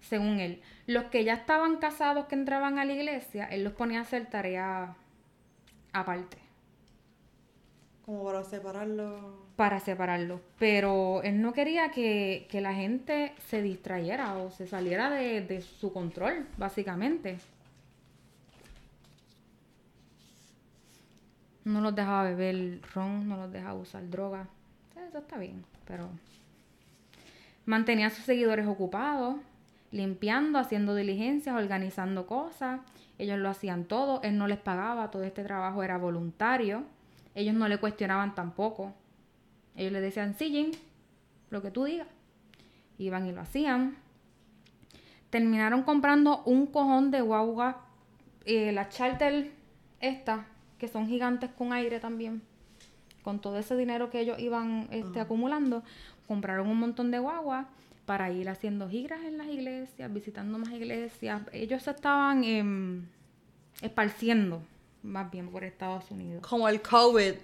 [0.00, 0.60] según él.
[0.86, 4.26] Los que ya estaban casados que entraban a la iglesia, él los ponía a hacer
[4.26, 4.96] tarea
[5.92, 6.38] aparte.
[8.04, 9.47] Como para separarlo.
[9.58, 10.40] Para separarlo.
[10.58, 15.92] Pero él no quería que, la gente se distrayera o se saliera de, de su
[15.92, 17.36] control, básicamente.
[21.64, 24.48] No los dejaba beber ron, no los dejaba usar drogas
[25.08, 26.08] eso está bien, pero
[27.64, 29.36] mantenía a sus seguidores ocupados,
[29.90, 32.80] limpiando, haciendo diligencias, organizando cosas.
[33.18, 36.84] Ellos lo hacían todo, él no les pagaba, todo este trabajo era voluntario.
[37.34, 38.92] Ellos no le cuestionaban tampoco.
[39.78, 40.72] Ellos le decían, sí, Jim,
[41.48, 42.08] lo que tú digas.
[42.98, 43.96] Iban y lo hacían.
[45.30, 47.86] Terminaron comprando un cojón de guagua,
[48.44, 49.52] eh, las charter
[50.00, 50.44] estas,
[50.78, 52.42] que son gigantes con aire también
[53.28, 55.82] con todo ese dinero que ellos iban este, acumulando,
[56.26, 57.66] compraron un montón de guaguas
[58.06, 61.42] para ir haciendo giras en las iglesias, visitando más iglesias.
[61.52, 63.06] Ellos se estaban em,
[63.82, 64.62] esparciendo
[65.02, 66.40] más bien por Estados Unidos.
[66.40, 67.34] Como el COVID.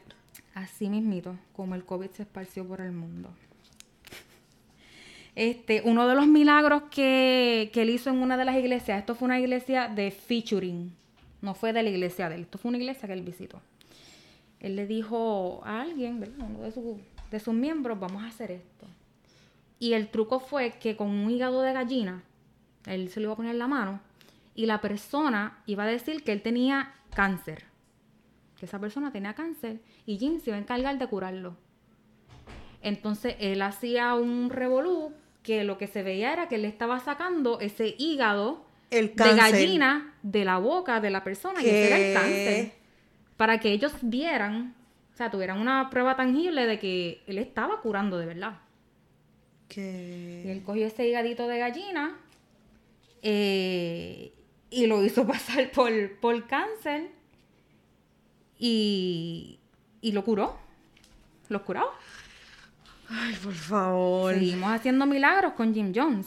[0.54, 3.30] Así mismito, como el COVID se esparció por el mundo.
[5.34, 9.16] Este, uno de los milagros que, que él hizo en una de las iglesias, esto
[9.16, 10.94] fue una iglesia de featuring,
[11.42, 13.60] no fue de la iglesia de él, esto fue una iglesia que él visitó
[14.64, 16.60] él le dijo a alguien, uno
[17.30, 18.86] de, sus miembros, vamos a hacer esto.
[19.78, 22.22] Y el truco fue que con un hígado de gallina,
[22.86, 24.00] él se lo iba a poner en la mano,
[24.54, 27.64] y la persona iba a decir que él tenía cáncer.
[28.64, 31.54] Que esa persona tenía cáncer y Jim se iba a encargar de curarlo.
[32.80, 37.60] Entonces él hacía un revolú que lo que se veía era que él estaba sacando
[37.60, 42.72] ese hígado de gallina de la boca de la persona y ese era el cáncer
[43.36, 44.74] para que ellos vieran,
[45.12, 48.60] o sea, tuvieran una prueba tangible de que él estaba curando de verdad.
[49.76, 52.16] Y él cogió ese higadito de gallina
[53.22, 54.32] eh,
[54.70, 57.10] y lo hizo pasar por, por cáncer
[58.58, 59.58] y,
[60.00, 60.56] y lo curó.
[61.48, 61.90] Lo curó.
[63.08, 64.34] Ay, por favor.
[64.34, 66.26] Seguimos haciendo milagros con Jim Jones.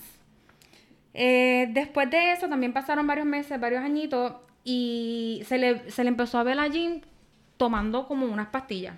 [1.14, 6.10] Eh, después de eso también pasaron varios meses, varios añitos, y se le, se le
[6.10, 7.02] empezó a ver a Jim
[7.58, 8.96] tomando como unas pastillas.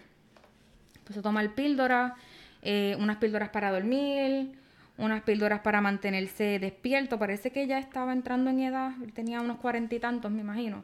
[0.97, 2.13] Empezó a tomar píldoras,
[2.61, 4.51] eh, unas píldoras para dormir,
[4.97, 7.17] unas píldoras para mantenerse despierto.
[7.17, 10.83] Parece que ya estaba entrando en edad, tenía unos cuarenta y tantos, me imagino.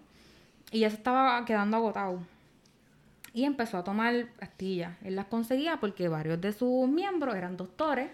[0.71, 2.19] Y ya se estaba quedando agotado.
[3.35, 4.97] Y empezó a tomar pastillas.
[5.03, 8.09] Él las conseguía porque varios de sus miembros eran doctores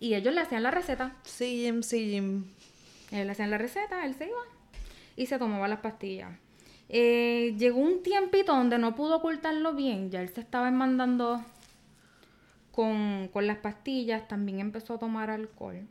[0.00, 1.14] y ellos le hacían la receta.
[1.22, 2.44] Sí, Jim, sí, Jim.
[3.12, 4.36] Él le hacían la receta, él se iba
[5.16, 6.32] y se tomaba las pastillas.
[6.88, 11.42] Eh, llegó un tiempito donde no pudo ocultarlo bien, ya él se estaba mandando
[12.72, 15.86] con, con las pastillas, también empezó a tomar alcohol.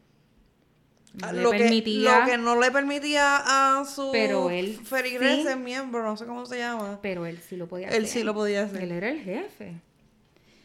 [1.14, 3.42] No Ah, le lo, que, lo que no le permitía
[3.80, 5.56] a su Pero él sí.
[5.58, 7.00] miembro, no sé cómo se llama.
[7.02, 8.08] pero él sí lo podía Él hacer.
[8.08, 8.82] sí lo podía hacer.
[8.84, 9.74] Él era el jefe.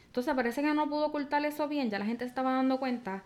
[0.06, 3.24] Entonces parece que no pudo ocultar eso bien, ya la gente estaba dando cuenta.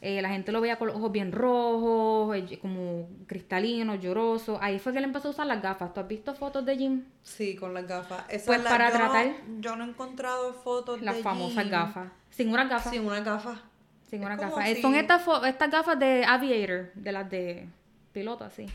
[0.00, 4.58] Eh, la gente lo veía con los ojos bien rojos, eh, como cristalinos, llorosos.
[4.60, 5.94] Ahí fue que él empezó a usar las gafas.
[5.94, 7.04] ¿Tú has visto fotos de Jim?
[7.22, 8.24] Sí, con las gafas.
[8.28, 11.22] Esa Pues es la- para yo no- tratar- yo no he encontrado fotos Las de
[11.22, 12.08] famosas Jim gafas.
[12.30, 12.92] Sin unas gafas.
[12.92, 13.62] Sin una gafa.
[14.08, 17.66] Sin Es si- Son estas, estas gafas de aviator, de las de
[18.12, 18.66] piloto, así.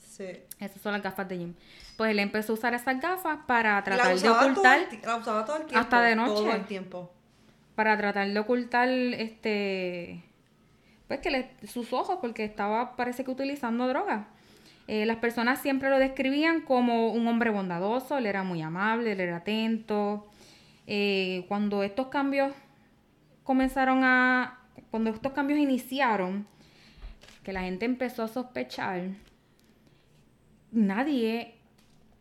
[0.00, 0.26] Sí.
[0.60, 1.54] Esas son las gafas de Jim.
[1.96, 4.80] Pues él empezó a usar esas gafas para tratar de todo ocultar.
[5.04, 5.78] la usaba todo el tiempo.
[5.80, 6.56] Hasta de Todo noche.
[6.56, 7.10] el tiempo.
[7.74, 10.22] para tratar de ocultar este
[11.08, 14.28] pues que le- sus ojos porque estaba parece que utilizando droga
[14.86, 19.20] Eh, las personas siempre lo describían como un hombre bondadoso él era muy amable él
[19.20, 20.24] era atento
[20.86, 22.52] Eh, cuando estos cambios
[23.44, 24.58] comenzaron a
[24.90, 26.46] cuando estos cambios iniciaron
[27.44, 29.10] que la gente empezó a sospechar
[30.72, 31.54] nadie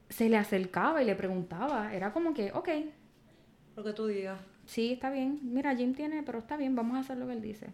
[0.09, 2.69] se le acercaba y le preguntaba era como que ok
[3.75, 4.39] Lo que tú digas.
[4.65, 5.39] Sí, está bien.
[5.41, 7.67] Mira, Jim tiene, pero está bien, vamos a hacer lo que él dice.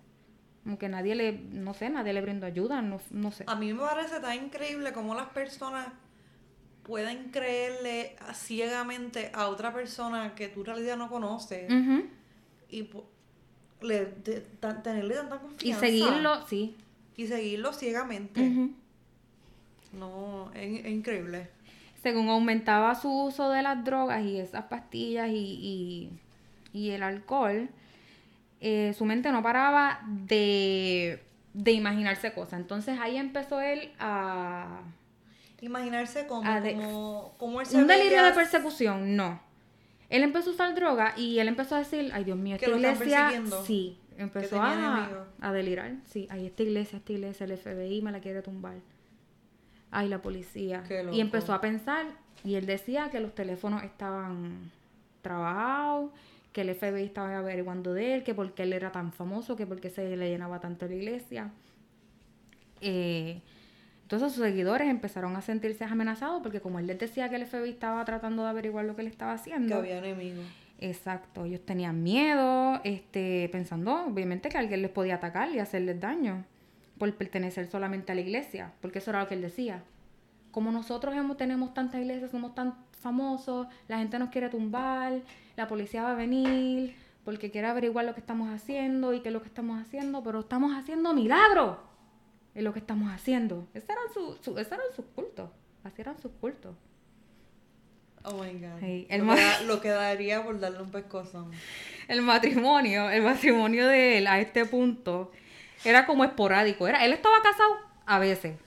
[0.66, 3.44] Aunque nadie le, no sé, nadie le brindó ayuda, no, no sé.
[3.48, 5.88] A mí me parece tan increíble cómo las personas
[6.84, 12.06] pueden creerle ciegamente a otra persona que tú en realidad no conoces Ujú.
[12.70, 12.84] y
[13.82, 15.80] le, de- tan- tenerle tanta Y confianza.
[15.82, 16.76] seguirlo, sí.
[17.18, 18.42] Y seguirlo ciegamente.
[19.94, 21.50] No, es, es increíble.
[22.02, 26.10] Según aumentaba su uso de las drogas y esas pastillas y,
[26.74, 27.70] y, y el alcohol,
[28.62, 31.22] eh, su mente no paraba de,
[31.54, 32.60] de imaginarse cosas.
[32.60, 34.82] Entonces ahí empezó él a...
[35.62, 39.42] Imaginarse como, de- como, como él se Un delirio de persecución, no.
[40.10, 43.43] Él empezó a usar droga y él empezó a decir, ay Dios mío, esta iglesia,
[43.63, 48.19] sí, empezó a, a delirar, sí, ay esta iglesia, esta iglesia, el FBI me la
[48.19, 48.76] quiere tumbar,
[49.91, 52.08] ay la policía, y empezó a pensar
[52.43, 54.72] y él decía que los teléfonos estaban
[55.22, 56.12] trabajados,
[56.54, 59.67] que el FBI estaba averiguando de él, que por qué él era tan famoso, que
[59.67, 61.52] por qué se le llenaba tanto la iglesia.
[62.82, 63.41] Eh,
[64.10, 67.69] entonces sus seguidores empezaron a sentirse amenazados porque como él les decía que el FBI
[67.69, 69.76] estaba tratando de averiguar lo que él estaba que haciendo.
[69.76, 70.48] había enemigos.
[70.80, 76.43] Exacto, ellos tenían miedo, este, pensando obviamente que alguien les podía atacar y hacerles daño
[76.98, 79.84] por pertenecer solamente a la iglesia, porque eso era lo que él decía.
[80.50, 85.22] Como nosotros hemos, tenemos tantas iglesias, somos tan famosos, la gente nos quiere tumbar,
[85.56, 89.34] la policía va a venir porque quiere averiguar lo que estamos haciendo y qué es
[89.34, 91.88] lo que estamos haciendo, pero estamos haciendo milagros.
[92.60, 93.69] Es lo que estamos haciendo.
[93.74, 94.58] Esos eran, su, su-.
[94.58, 96.76] Así eran sus cultos.
[98.24, 98.80] Oh my god.
[98.82, 101.52] Sí, el lo, que da- lo que daría por darle un pescozón.
[102.10, 105.32] El matrimonio, el matrimonio de él a este punto
[105.86, 106.86] era como esporádico.
[106.86, 108.58] Era, él estaba casado a veces.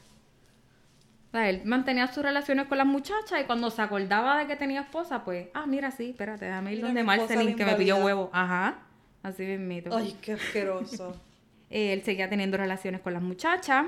[1.28, 4.56] O sea, él mantenía sus relaciones con las muchachas y cuando se acordaba de que
[4.56, 7.26] tenía esposa, pues, ah, mira, sí, espérate, déjame ir Mira, donde la
[7.56, 8.04] que me invalida.
[8.04, 8.30] huevo.
[8.32, 8.78] Ajá,
[9.22, 9.94] así mismito.
[9.94, 11.14] Ay, qué asqueroso.
[11.74, 13.86] Eh, él seguía teniendo relaciones con las muchachas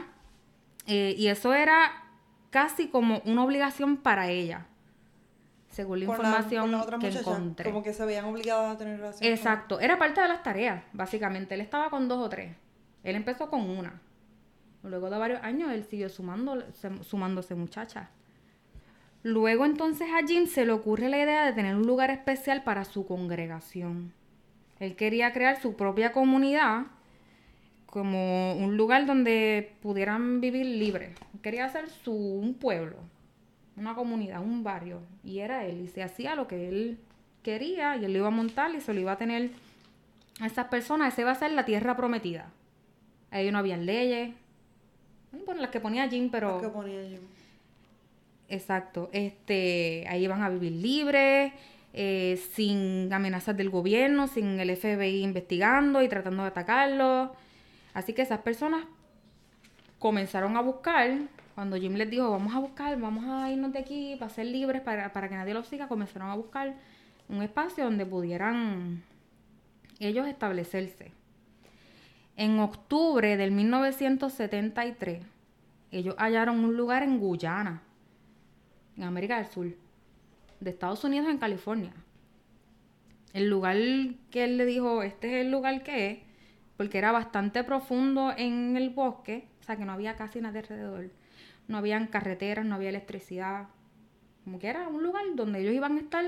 [0.86, 1.92] eh, y eso era
[2.50, 4.66] casi como una obligación para ella,
[5.68, 7.70] según la Con información la que encontré.
[7.70, 9.20] Como que se veían obligadas a tener relaciones.
[9.20, 11.54] con- Exacto, era parte de las tareas, básicamente.
[11.54, 12.56] Él estaba con dos o tres.
[13.02, 14.00] Él empezó con una.
[14.82, 18.08] Luego de varios años, él siguió sumando, se- sumándose muchachas.
[19.22, 22.84] Luego entonces a Jim se le ocurre la idea de tener un lugar especial para
[22.84, 24.12] su congregación.
[24.80, 26.86] Él quería crear su propia comunidad
[27.94, 31.16] como un lugar donde pudieran vivir libres.
[31.42, 32.96] Quería hacer su, un pueblo,
[33.76, 34.98] una comunidad, un barrio.
[35.22, 35.83] Y era él.
[35.83, 36.98] Y se hacía lo que él
[37.44, 39.52] quería y él lo iba a montar y se lo iba a tener
[40.40, 41.12] a esas personas.
[41.12, 42.50] Esa iba a ser la tierra prometida.
[43.30, 44.35] Ahí no habían leyes.
[45.46, 46.61] Bueno, las que ponía Jim, pero...
[46.61, 47.18] ¿Qué ponía yo?
[48.48, 49.09] Exacto.
[49.12, 51.52] Este, ahí van a vivir libres,
[51.92, 57.30] eh, sin amenazas del gobierno, sin el FBI investigando y tratando de atacarlos.
[57.94, 58.85] Así que esas personas
[59.98, 61.16] comenzaron a buscar,
[61.54, 64.83] cuando Jim les dijo, vamos a buscar, vamos a irnos de aquí para ser libres,
[64.83, 66.74] para, para que nadie los siga, comenzaron a buscar
[67.28, 69.02] un espacio donde pudieran
[70.00, 71.12] ellos establecerse.
[72.37, 75.22] En octubre del 1973,
[75.92, 77.80] ellos hallaron un lugar en Guyana,
[78.96, 79.72] en América del Sur,
[80.59, 81.92] de Estados Unidos en California.
[83.33, 83.76] El lugar
[84.30, 86.18] que él le dijo, este es el lugar que es,
[86.76, 91.10] porque era bastante profundo en el bosque, o sea que no había casi nada alrededor.
[91.68, 93.68] No habían carreteras, no había electricidad.
[94.44, 96.24] Como que era un lugar donde ellos iban a estar,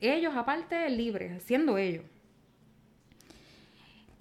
[0.00, 2.04] ellos aparte, libres, siendo ellos.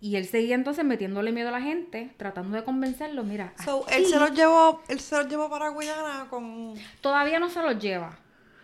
[0.02, 3.54] Y él seguía entonces metiéndole miedo a la gente, tratando de convencerlos, mira.
[3.64, 6.74] So, él se los llevó, él se los llevó para Guyana con.
[7.02, 8.18] Todavía no se los lleva.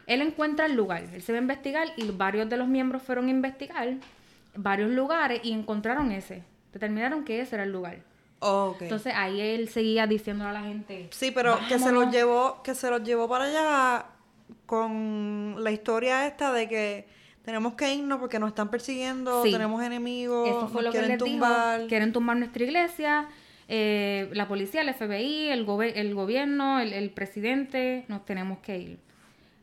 [0.08, 3.28] Él encuentra el lugar, él se va a investigar y varios de los miembros fueron
[3.28, 3.96] a investigar
[4.56, 6.44] varios lugares y encontraron ese.
[6.76, 8.00] Determinaron que ese era el lugar.
[8.82, 11.08] Entonces ahí él seguía diciendo a la gente.
[11.12, 14.06] Sí, pero que se los llevó, que se los llevó para allá
[14.66, 17.08] con la historia esta de que
[17.44, 21.88] tenemos que irnos porque nos están persiguiendo, tenemos enemigos, Eso fue lo quieren que tumbar.
[21.88, 23.30] quieren tumbar nuestra iglesia,
[23.70, 29.00] eh, la policía, el FBI, el, el gobierno, el, presidente, nos tenemos que ir.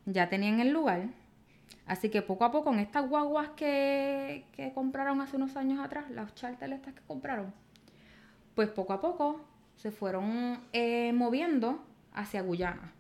[0.07, 1.09] Ya tenían el lugar.
[1.87, 6.11] Así que poco a poco, en estas guaguas que, que compraron hace unos años atrás,
[6.11, 7.53] las charters estas que compraron,
[8.55, 9.41] pues poco a poco
[9.77, 12.93] se fueron eh, moviendo hacia Guyana.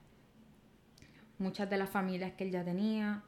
[1.38, 3.22] Muchas de las familias que él ya tenía,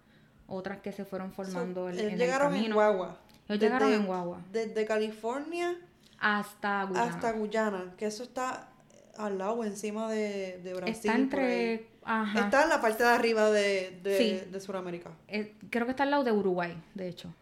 [0.46, 3.18] otras que se fueron formando en, el llegaron en guagua.
[3.48, 4.40] Ellos llegaron en guagua.
[4.52, 5.76] Desde California
[6.18, 7.06] hasta Guyana.
[7.06, 8.70] Hasta Guyana, que eso está
[9.16, 10.94] al lado, encima de, de Brasil.
[10.94, 11.88] Está entre...
[12.34, 15.10] Está en la parte de arriba de, de, de Sudamérica.
[15.28, 17.34] Eh, creo que está al lado de Uruguay, de hecho.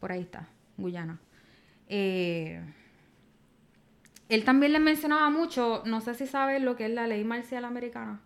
[0.00, 1.18] Por ahí está, Guyana.
[1.88, 2.62] Eh,
[4.28, 7.64] él también le mencionaba mucho, no sé si sabes lo que es la ley marcial
[7.64, 8.20] americana.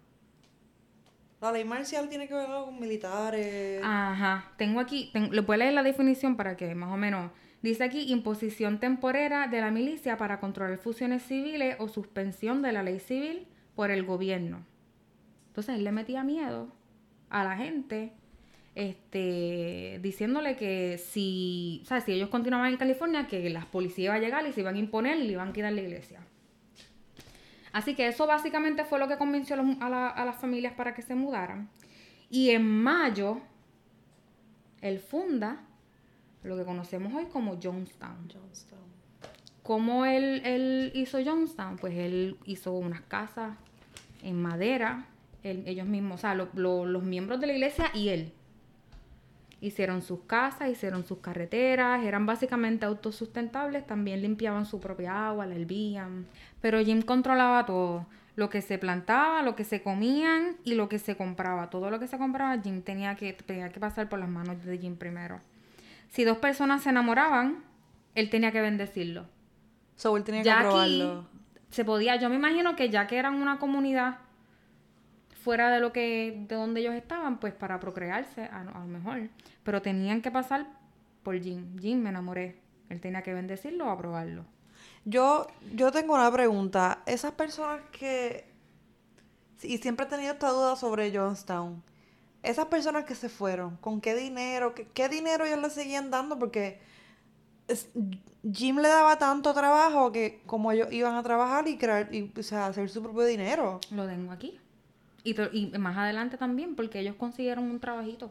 [1.41, 3.81] La ley marcial tiene que ver con militares.
[3.85, 4.51] Ajá.
[4.57, 7.31] Tengo aquí, le puedo leer la definición para que más o menos.
[7.63, 12.83] Dice aquí imposición temporera de la milicia para controlar fusiones civiles o suspensión de la
[12.83, 14.65] ley civil por el gobierno.
[15.59, 16.69] Entonces él le metía miedo
[17.31, 18.13] a la gente,
[18.77, 24.17] este, diciéndole que si, o sea, si ellos continuaban en California, que las policías iban
[24.19, 26.21] a llegar y se iban a imponer y le iban a quitar la iglesia.
[27.73, 31.69] Así que eso básicamente fue lo que convenció a, las familias para que se mudaran.
[32.31, 33.41] Y en mayo,
[34.81, 35.65] él funda
[36.45, 38.31] lo que conocemos hoy como Jonestown.
[38.33, 38.79] Jonestown.
[39.65, 41.79] ¿Cómo él, hizo Jonestown?
[41.79, 43.57] Pues él hizo unas casas
[44.23, 45.09] en madera,
[45.43, 48.33] ellos mismos, o sea, los miembros de la iglesia y él.
[49.61, 55.57] Hicieron sus casas, hicieron sus carreteras, eran básicamente autosustentables, también limpiaban su propia agua, la
[55.57, 56.27] hervían.
[56.61, 61.01] Pero Jim controlaba todo, lo que se plantaba, lo que se comían y lo que
[61.01, 61.71] se compraba.
[61.71, 64.79] Todo lo que se compraba, Jim tenía que, tenía que pasar por las manos de
[64.79, 65.41] Jim primero.
[66.09, 67.65] Si dos personas se enamoraban,
[68.15, 69.27] él tenía que bendecirlo.
[69.97, 70.63] So, él tenía que ya
[71.71, 74.19] se podía, yo me imagino que ya que eran una comunidad
[75.43, 79.29] fuera de lo que de donde ellos estaban, pues para procrearse a, lo mejor,
[79.63, 80.67] pero tenían que pasar
[81.23, 81.79] por Jim.
[81.79, 82.61] Jim me enamoré.
[82.89, 84.45] Él tenía que bendecirlo o aprobarlo.
[85.05, 88.49] Yo yo tengo una pregunta, esas personas que
[89.63, 91.83] y siempre he tenido esta duda sobre Johnstown.
[92.43, 94.75] Esas personas que se fueron, ¿con qué dinero?
[94.75, 96.39] ¿Qué, dinero ellos le seguían dando?
[96.39, 96.81] Porque
[98.53, 102.43] Jim le daba tanto trabajo que como ellos iban a trabajar y crear, y, o
[102.43, 103.81] sea, hacer su propio dinero.
[103.91, 104.61] Lo tengo aquí.
[105.53, 108.31] Y, más adelante también, porque ellos consiguieron un trabajito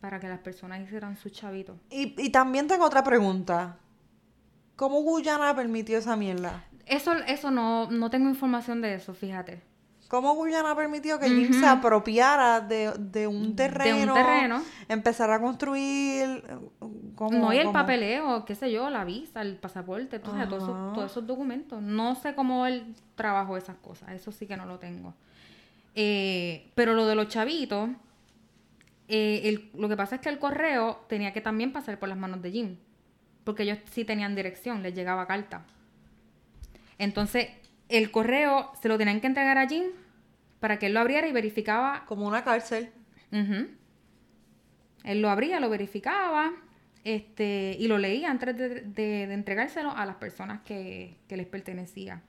[0.00, 1.76] para que las personas hicieran su chavito.
[1.90, 3.78] Y, y también tengo otra pregunta.
[4.76, 6.64] ¿Cómo Guyana permitió esa mierda?
[6.86, 9.62] Eso, eso no, no tengo información de eso, fíjate.
[10.10, 13.96] ¿Cómo Guyana permitió que Jim se apropiara de, un terreno?
[13.96, 14.62] De un terreno.
[14.88, 16.42] Empezar a construir.
[16.80, 21.24] no, y el papeleo, qué sé yo, la visa, el pasaporte, todos, esos, todos esos
[21.28, 21.80] documentos.
[21.80, 24.10] No sé cómo él trabajó esas cosas.
[24.10, 25.14] Eso sí que no lo tengo.
[25.94, 27.90] Eh, pero lo de los chavitos,
[29.08, 32.42] eh, lo que pasa es que el correo tenía que también pasar por las manos
[32.42, 32.76] de Jim.
[33.44, 35.66] Porque ellos sí tenían dirección, les llegaba carta.
[36.98, 37.48] Entonces,
[37.88, 39.84] el correo se lo tenían que entregar a Jim
[40.60, 42.04] para que él lo abriera y verificaba.
[42.06, 42.90] Como una cárcel.
[43.32, 46.52] Él lo abría, lo verificaba
[47.04, 52.22] este, y lo leía antes de, entregárselo a las personas que, que les pertenecía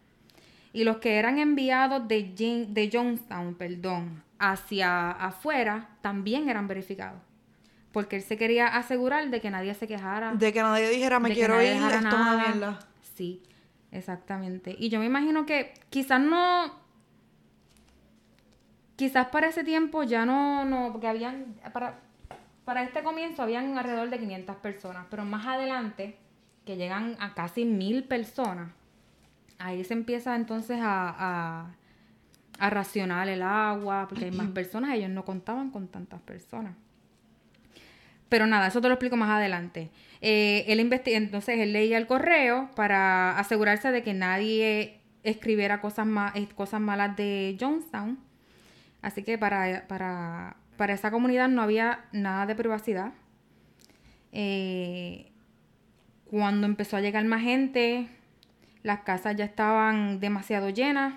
[0.73, 7.21] y los que eran enviados de, de Jonestown, perdón, hacia afuera también eran verificados.
[7.91, 10.33] Porque él se quería asegurar de que nadie se quejara.
[10.33, 12.79] De que nadie dijera, me quiero ir, esto es una mierda.
[13.15, 13.43] Sí,
[13.91, 14.75] exactamente.
[14.79, 16.79] Y yo me imagino que quizás no...
[18.95, 21.99] Quizás para ese tiempo ya no, no, porque habían, para,
[22.63, 26.17] para este comienzo habían alrededor de 500 personas, pero más adelante,
[26.65, 28.71] que llegan a casi mil personas,
[29.63, 31.73] ahí se empieza entonces a,
[32.59, 36.75] a, racionar el agua, porque hay más personas, ellos no contaban con tantas personas.
[38.29, 39.89] Pero nada, eso te lo explico más adelante.
[40.21, 46.31] Eh, él entonces él leía el correo para asegurarse de que nadie escribiera cosas, ma-
[46.35, 48.17] eh, cosas malas de Jonestown.
[49.01, 53.11] Así que para, para, para esa comunidad no había nada de privacidad.
[54.31, 55.31] Eh,
[56.25, 58.07] cuando empezó a llegar más gente,
[58.83, 61.13] las casas ya estaban demasiado llenas,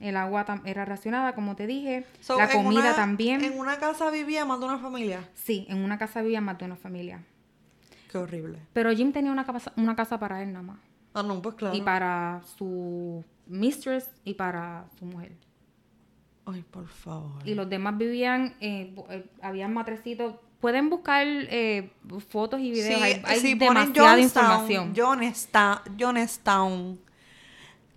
[0.00, 3.42] el agua era racionada, como te dije, So, la comida una- también.
[3.42, 5.28] En una casa vivía más de una familia.
[5.34, 7.22] Sí, en una casa vivía más de una familia.
[8.10, 8.58] Qué horrible.
[8.72, 10.78] Pero Jim tenía una casa, una casa para él nada más.
[11.14, 11.74] Ah, no, pues claro.
[11.74, 15.32] Y para su mistress y para su mujer.
[16.44, 17.40] Ay, por favor.
[17.46, 20.34] Y los demás vivían, eh, eh, habían matrecitos.
[20.60, 21.90] Pueden buscar eh,
[22.28, 23.02] fotos y videos.
[23.02, 24.94] hay hay si ponen demasiada Johnstown, información.
[24.96, 27.00] Johnstown, Johnstown,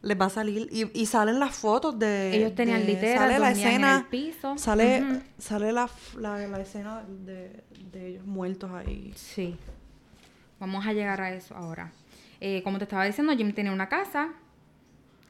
[0.01, 3.51] les va a salir y, y salen las fotos de Ellos tenían literas, sale la
[3.51, 4.57] en escena el piso.
[4.57, 9.57] sale sale la, la, la escena de, de ellos muertos ahí Sí.
[10.59, 11.91] Vamos a llegar a eso ahora.
[12.41, 14.33] Eh, como te estaba diciendo, Jim tenía una casa.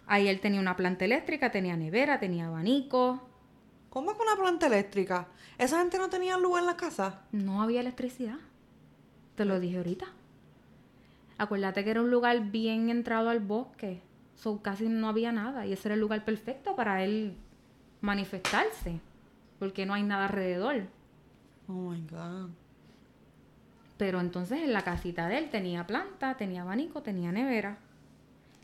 [0.08, 3.22] Ahí él tenía una planta eléctrica, tenía nevera, tenía abanico.
[3.90, 5.28] ¿cómo es que una planta eléctrica?
[5.58, 8.38] esa gente no tenía luz en la casa No había electricidad.
[9.36, 10.06] Te lo dije ahorita.
[11.38, 14.02] Acuérdate que era un lugar bien entrado al bosque.
[14.40, 15.66] So, casi no había nada.
[15.66, 17.36] Y ese era el lugar perfecto para él
[18.00, 19.02] manifestarse.
[19.60, 20.84] Porque no hay nada alrededor.
[21.68, 22.50] oh my god
[23.98, 27.78] Pero entonces en la casita de él tenía planta, tenía abanico, tenía nevera.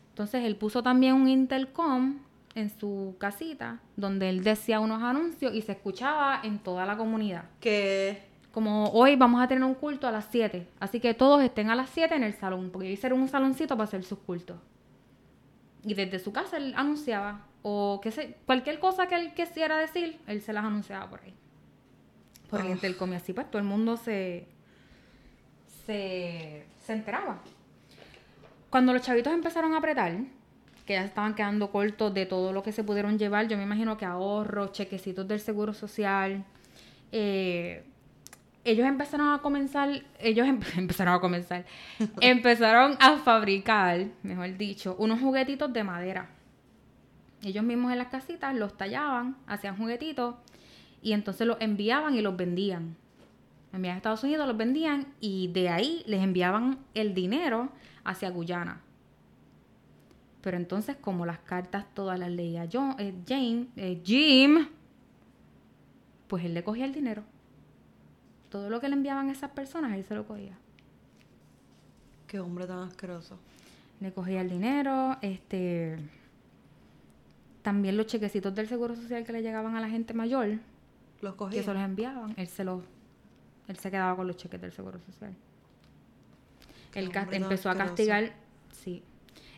[0.08, 2.20] Entonces él puso también un intercom
[2.54, 7.44] en su casita donde él decía unos anuncios y se escuchaba en toda la comunidad.
[7.60, 11.68] que Como hoy vamos a tener un culto a las 7, así que todos estén
[11.68, 14.56] a las 7 en el salón, porque hicieron un saloncito para hacer sus cultos.
[15.86, 20.20] Y desde su casa él anunciaba, o que se, cualquier cosa que él quisiera decir,
[20.26, 21.32] él se las anunciaba por ahí.
[22.50, 24.48] Por el intercom y así pues todo el mundo se,
[25.86, 27.40] se, se enteraba.
[28.68, 30.18] Cuando los chavitos empezaron a apretar,
[30.84, 33.96] que ya estaban quedando cortos de todo lo que se pudieron llevar, yo me imagino
[33.96, 36.44] que ahorros, chequecitos del seguro social,
[37.12, 37.84] eh,
[38.66, 41.64] ellos empezaron a comenzar, ellos em- empezaron a comenzar,
[42.20, 46.30] empezaron a fabricar, mejor dicho, unos juguetitos de madera.
[47.42, 50.34] Ellos mismos en las casitas los tallaban, hacían juguetitos
[51.00, 52.96] y entonces los enviaban y los vendían.
[53.72, 57.68] Enviaban a Estados Unidos, los vendían y de ahí les enviaban el dinero
[58.04, 58.80] hacia Guyana.
[60.40, 64.68] Pero entonces, como las cartas todas las leía yo, eh, Jane, eh, Jim,
[66.28, 67.22] pues él le cogía el dinero.
[68.50, 70.56] Todo lo que le enviaban esas personas, él se lo cogía.
[72.26, 73.38] qué hombre tan asqueroso
[74.00, 75.98] Le cogía el dinero, este...
[77.62, 80.58] También los chequecitos del Seguro Social que le llegaban a la gente mayor,
[81.20, 82.82] los que cogí se los enviaban, él se los...
[83.66, 85.34] Él se quedaba con los cheques del Seguro Social.
[86.92, 88.32] Qué Él empezó a castigar,
[88.70, 89.02] sí,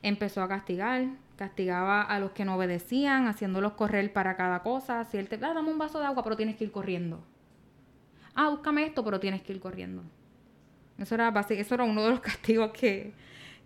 [0.02, 5.04] empezó a castigar, castigaba a los que no obedecían, haciéndolos correr para cada cosa.
[5.04, 7.20] Si él te, ah, dame un vaso de agua, pero tienes que ir corriendo.
[8.40, 10.02] Ah, búscame esto, pero tienes que ir corriendo.
[10.98, 13.12] Eso era, basi- eso era uno de los castigos que,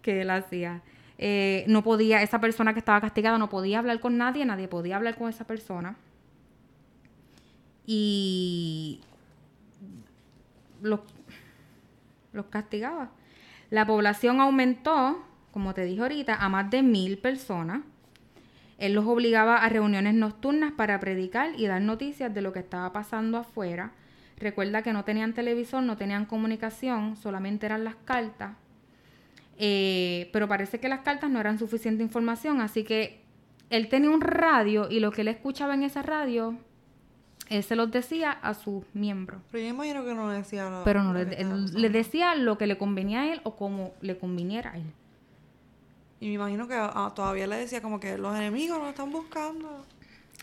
[0.03, 0.83] que él hacía.
[1.19, 4.97] Eh, no podía, esa persona que estaba castigada no podía hablar con nadie, nadie podía
[4.97, 5.97] hablar con esa persona.
[7.87, 9.01] Y
[10.83, 11.01] los,
[12.33, 13.11] los castigaba.
[13.71, 17.83] La población aumentó, como te dije ahorita, a más de mil personas.
[18.79, 22.93] Él los obligaba a reuniones nocturnas para predicar y dar noticias de lo que estaba
[22.93, 23.93] pasando afuera.
[24.39, 28.57] Recuerda que no tenían televisor, no tenían comunicación, solamente eran las cartas.
[29.59, 33.21] Eh, pero parece que las cartas no eran suficiente información, así que
[33.71, 36.57] él tenía un radio y lo que él escuchaba en esa radio,
[37.49, 39.41] él se los decía a sus miembros.
[39.51, 42.35] pero yo imagino que no le decía lo- Pero no, lo le, él le decía
[42.35, 44.91] lo que le convenía a él o como le conviniera a él.
[46.21, 49.85] y me imagino que ah, todavía le decía como que los enemigos nos están buscando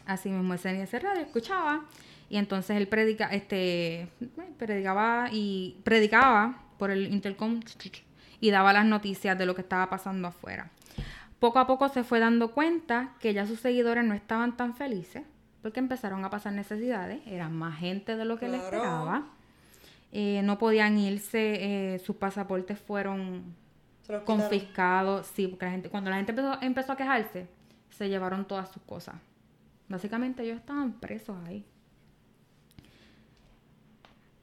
[0.05, 1.81] Así mismo tenía ese radio, escuchaba,
[2.29, 4.09] y entonces él predica, este, eh,
[4.57, 7.59] predicaba y predicaba por el intercom
[8.39, 10.69] y daba las noticias de lo que estaba pasando afuera.
[11.39, 15.23] Poco a poco se fue dando cuenta que ya sus seguidores no estaban tan felices,
[15.61, 18.65] porque empezaron a pasar necesidades, eran más gente de lo que él Claro.
[18.65, 19.27] esperaba.
[20.11, 23.55] Eh, no podían irse, eh, sus pasaportes fueron
[24.25, 27.47] confiscados, sí, porque la gente, cuando la gente empezó, empezó a quejarse,
[27.91, 29.15] se llevaron todas sus cosas.
[29.87, 31.63] Básicamente ellos estaban presos ahí.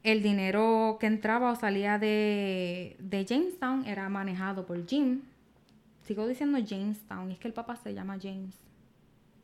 [0.07, 5.19] El dinero que entraba o salía de, de Jamestown era manejado por Jim.
[6.05, 8.55] Sigo diciendo Jamestown, es que el papá se llama James.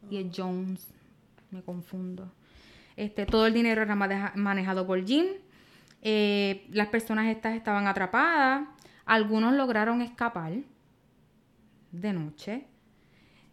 [0.09, 0.88] Y es Jones.
[1.51, 2.32] Me confundo.
[2.95, 5.26] Este, todo el dinero era maneja- manejado por Jim.
[6.01, 8.66] Eh, las personas estas estaban atrapadas,
[9.05, 10.53] algunos lograron escapar
[11.91, 12.64] de noche.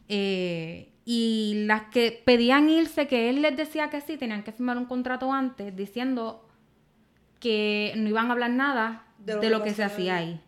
[0.06, 4.78] Eh, y las que pedían irse, que él les decía que sí, tenían que firmar
[4.78, 6.46] un contrato antes diciendo
[7.40, 10.40] que no iban a hablar nada de lo, que, se hacía ahí.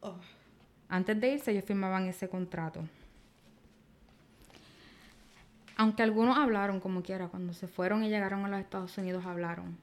[0.00, 0.16] Oh.
[0.88, 2.82] Antes de irse, ellos firmaban ese contrato.
[5.76, 9.78] Aunque algunos hablaron como quiera, cuando se fueron y llegaron a los Estados Unidos hablaron.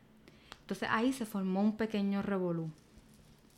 [0.62, 2.70] Entonces ahí se formó un pequeño revolú.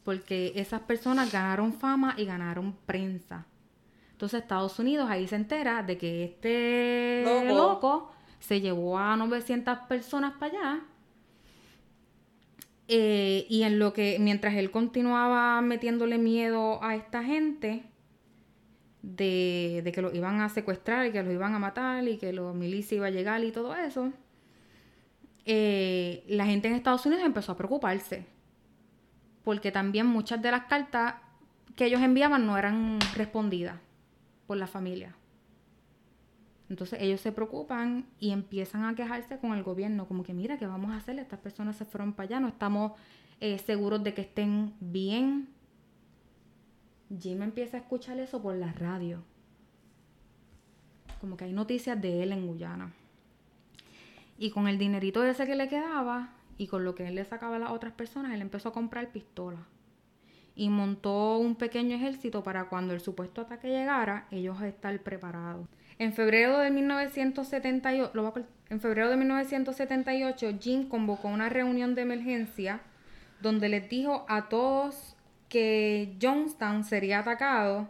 [0.05, 3.45] Porque esas personas ganaron fama y ganaron prensa.
[4.14, 10.34] Entonces Estados Unidos ahí se entera de que este loco, se llevó a 900 personas
[10.39, 10.82] para allá.
[12.93, 17.83] Eh, y en lo que, mientras él continuaba metiéndole miedo a esta gente,
[19.01, 22.51] de, que lo iban a secuestrar y que los iban a matar y que la
[22.51, 24.11] milicia iba a llegar y todo eso,
[25.45, 28.25] eh, la gente en Estados Unidos empezó a preocuparse.
[29.45, 31.15] Porque también muchas de las cartas
[31.77, 33.77] que ellos enviaban no eran respondidas
[34.47, 35.15] por la familia.
[36.72, 40.65] Entonces ellos se preocupan y empiezan a quejarse con el gobierno, como que mira, ¿qué
[40.65, 41.19] vamos a hacer?
[41.19, 42.93] Estas personas se fueron para allá, no estamos
[43.41, 45.49] eh, seguros de que estén bien.
[47.19, 49.22] Jim empieza a escuchar eso por la radio.
[51.19, 52.93] Como que hay noticias de él en Guyana.
[54.38, 57.57] Y con el dinerito ese que le quedaba y con lo que él le sacaba
[57.57, 59.65] a las otras personas, él empezó a comprar pistolas
[60.55, 65.67] y montó un pequeño ejército para cuando el supuesto ataque llegara, ellos estar preparados.
[66.01, 68.11] En febrero de 1978,
[68.71, 72.81] en febrero de 1978, Jim convocó una reunión de emergencia
[73.39, 75.15] donde les dijo a todos
[75.47, 77.87] que Johnstown sería atacado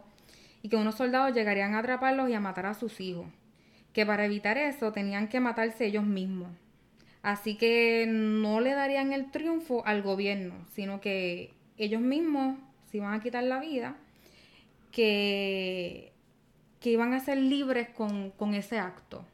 [0.60, 3.24] y que unos soldados llegarían a atraparlos y a matar a sus hijos.
[3.94, 6.50] Que para evitar eso tenían que matarse ellos mismos.
[7.22, 12.58] Así que no le darían el triunfo al gobierno, sino que ellos mismos
[12.90, 13.96] se iban a quitar la vida,
[14.90, 16.11] que,
[16.82, 19.24] que iban a ser libres con, ese acto,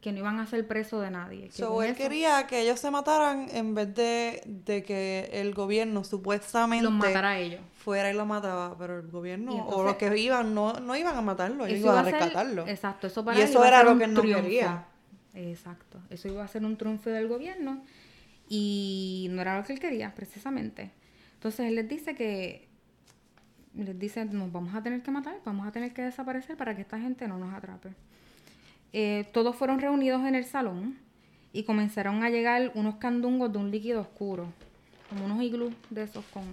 [0.00, 1.50] que no iban a ser presos de nadie.
[1.52, 6.92] So, él quería que ellos se mataran en vez de, que el gobierno supuestamente los
[6.92, 7.60] matara a ellos.
[7.76, 11.66] Fuera y lo mataba, pero el gobierno o los que iban no, iban a matarlo,
[11.66, 12.66] ellos iban a rescatarlo.
[12.66, 14.86] exacto, eso para Y eso era lo que él no quería.
[15.34, 17.84] Exacto, eso iba a ser un triunfo del gobierno
[18.48, 20.92] y no era lo que él quería, precisamente.
[21.34, 22.68] Entonces él les dice que,
[23.84, 26.82] les dice, nos vamos a tener que matar, vamos a tener que desaparecer para que
[26.82, 27.90] esta gente no nos atrape.
[28.92, 30.98] Eh, todos fueron reunidos en el salón
[31.52, 34.52] y comenzaron a llegar unos candungos de un líquido oscuro,
[35.08, 36.44] como unos iglús de esos con,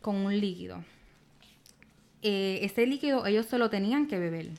[0.00, 0.84] con un líquido.
[2.22, 4.50] Eh, ese líquido ellos se lo tenían que beber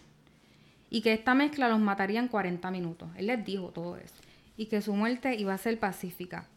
[0.90, 3.10] y que esta mezcla los mataría en 40 minutos.
[3.16, 4.16] Él les dijo todo eso
[4.58, 6.48] y que su muerte iba a ser pacífica.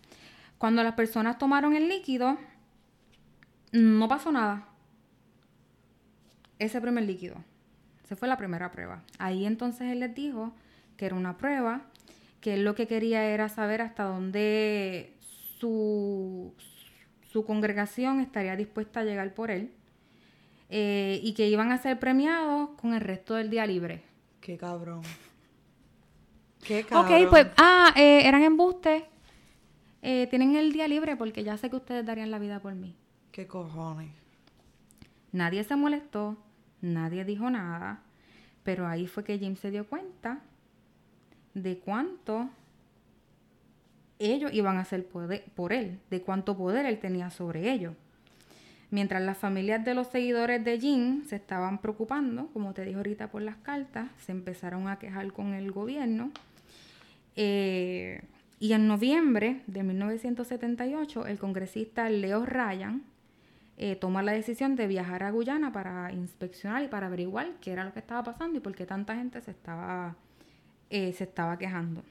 [0.58, 2.38] Cuando las personas tomaron el líquido,
[3.72, 4.68] no pasó nada.
[6.58, 7.36] Ese primer líquido.
[8.04, 9.02] Esa fue la primera prueba.
[9.18, 10.52] Ahí entonces él les dijo
[10.96, 11.82] que era una prueba,
[12.40, 15.12] que él lo que quería era saber hasta dónde
[15.58, 16.54] su,
[17.30, 19.72] su congregación estaría dispuesta a llegar por él.
[20.68, 24.02] Eh, y que iban a ser premiados con el resto del día libre.
[24.40, 25.02] Qué cabrón.
[26.62, 27.22] Qué cabrón.
[27.22, 29.04] Ok, pues, ah, eh, eran embustes.
[30.02, 32.96] Eh, tienen el día libre porque ya sé que ustedes darían la vida por mí.
[33.32, 34.12] ¿Qué cojones?
[35.32, 36.36] Nadie se molestó,
[36.80, 38.00] nadie dijo nada,
[38.62, 40.40] pero ahí fue que Jim se dio cuenta
[41.54, 42.50] de cuánto
[44.18, 47.94] ellos iban a hacer por él, de cuánto poder él tenía sobre ellos.
[48.90, 53.30] Mientras las familias de los seguidores de Jim se estaban preocupando, como te dije ahorita
[53.30, 56.30] por las cartas, se empezaron a quejar con el gobierno.
[57.34, 58.22] Eh,
[58.60, 63.02] y en noviembre de 1978, el congresista Leo Ryan
[63.78, 67.84] eh, toma la decisión de viajar a Guyana para inspeccionar y para averiguar qué era
[67.84, 70.16] lo que estaba pasando y por qué tanta gente se estaba,
[70.88, 72.02] eh, se estaba quejando.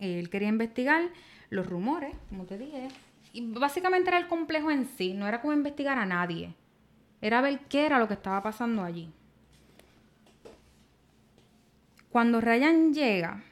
[0.00, 1.02] Él quería investigar
[1.50, 2.88] los rumores, como te dije,
[3.32, 6.54] y básicamente era el complejo en sí, no era como investigar a nadie,
[7.20, 9.10] era ver qué era lo que estaba pasando allí.
[12.10, 13.44] Cuando Ryan llega,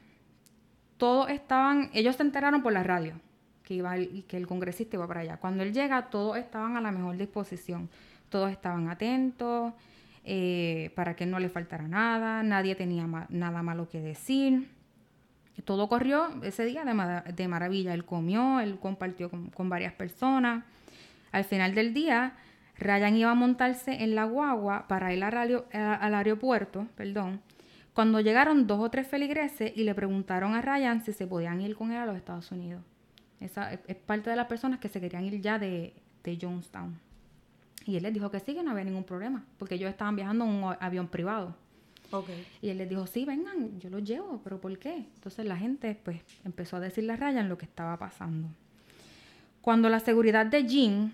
[0.97, 3.21] todos estaban, ellos se enteraron por la radio
[3.65, 5.37] que iba el, que el congresista iba para allá.
[5.37, 7.89] Cuando él llega, todos estaban a la mejor disposición,
[8.29, 9.73] todos estaban atentos
[10.23, 14.69] eh, para que no le faltara nada, nadie tenía nada malo que decir.
[15.65, 17.93] Todo corrió ese día de, maravilla.
[17.93, 20.63] Él comió, él compartió con, varias personas.
[21.31, 22.33] Al final del día,
[22.77, 27.41] Ryan iba a montarse en la guagua para ir al, al aeropuerto, perdón,
[27.93, 31.75] cuando llegaron dos o tres feligreses y le preguntaron a Ryan si se podían ir
[31.77, 32.83] con él a los Estados Unidos.
[33.39, 36.97] Esa es, parte de las personas que se querían ir ya de, de Jonestown.
[37.85, 40.45] Y él les dijo que sí, que no había ningún problema, porque ellos estaban viajando
[40.45, 41.55] en un avión privado.
[42.11, 42.29] Ok.
[42.61, 45.05] Y él les dijo, sí, vengan, yo los llevo, pero ¿por qué?
[45.15, 48.47] Entonces la gente pues empezó a decirle a Ryan lo que estaba pasando.
[49.61, 51.11] Cuando la seguridad de Jim,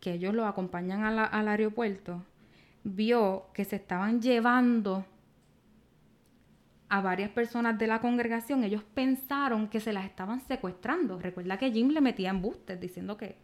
[0.00, 2.22] que ellos lo acompañan la- al aeropuerto,
[2.84, 5.04] vio que se estaban llevando
[6.94, 11.18] a varias personas de la congregación, ellos pensaron que se las estaban secuestrando.
[11.18, 13.36] Recuerda que Jim le metía embustes diciendo que...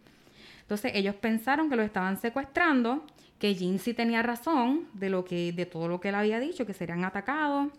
[0.60, 3.04] Entonces ellos pensaron que lo estaban secuestrando,
[3.40, 6.64] que Jim sí tenía razón de, lo que, de todo lo que él había dicho,
[6.64, 7.72] que serían atacados.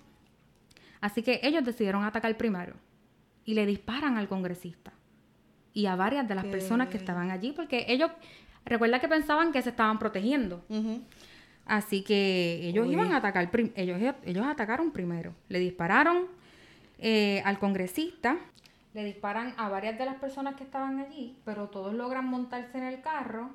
[0.99, 2.73] Así que ellos decidieron atacar primero
[3.45, 4.91] y le disparan al congresista
[5.73, 8.11] y a varias de las personas que estaban allí, porque ellos,
[8.65, 10.65] recuerda que pensaban que se estaban protegiendo.
[11.71, 12.91] Así que ellos Uy.
[12.95, 15.33] iban a atacar, ellos, ellos atacaron primero.
[15.47, 16.25] Le dispararon
[16.99, 18.35] eh, al congresista,
[18.93, 22.83] le disparan a varias de las personas que estaban allí, pero todos logran montarse en
[22.83, 23.51] el carro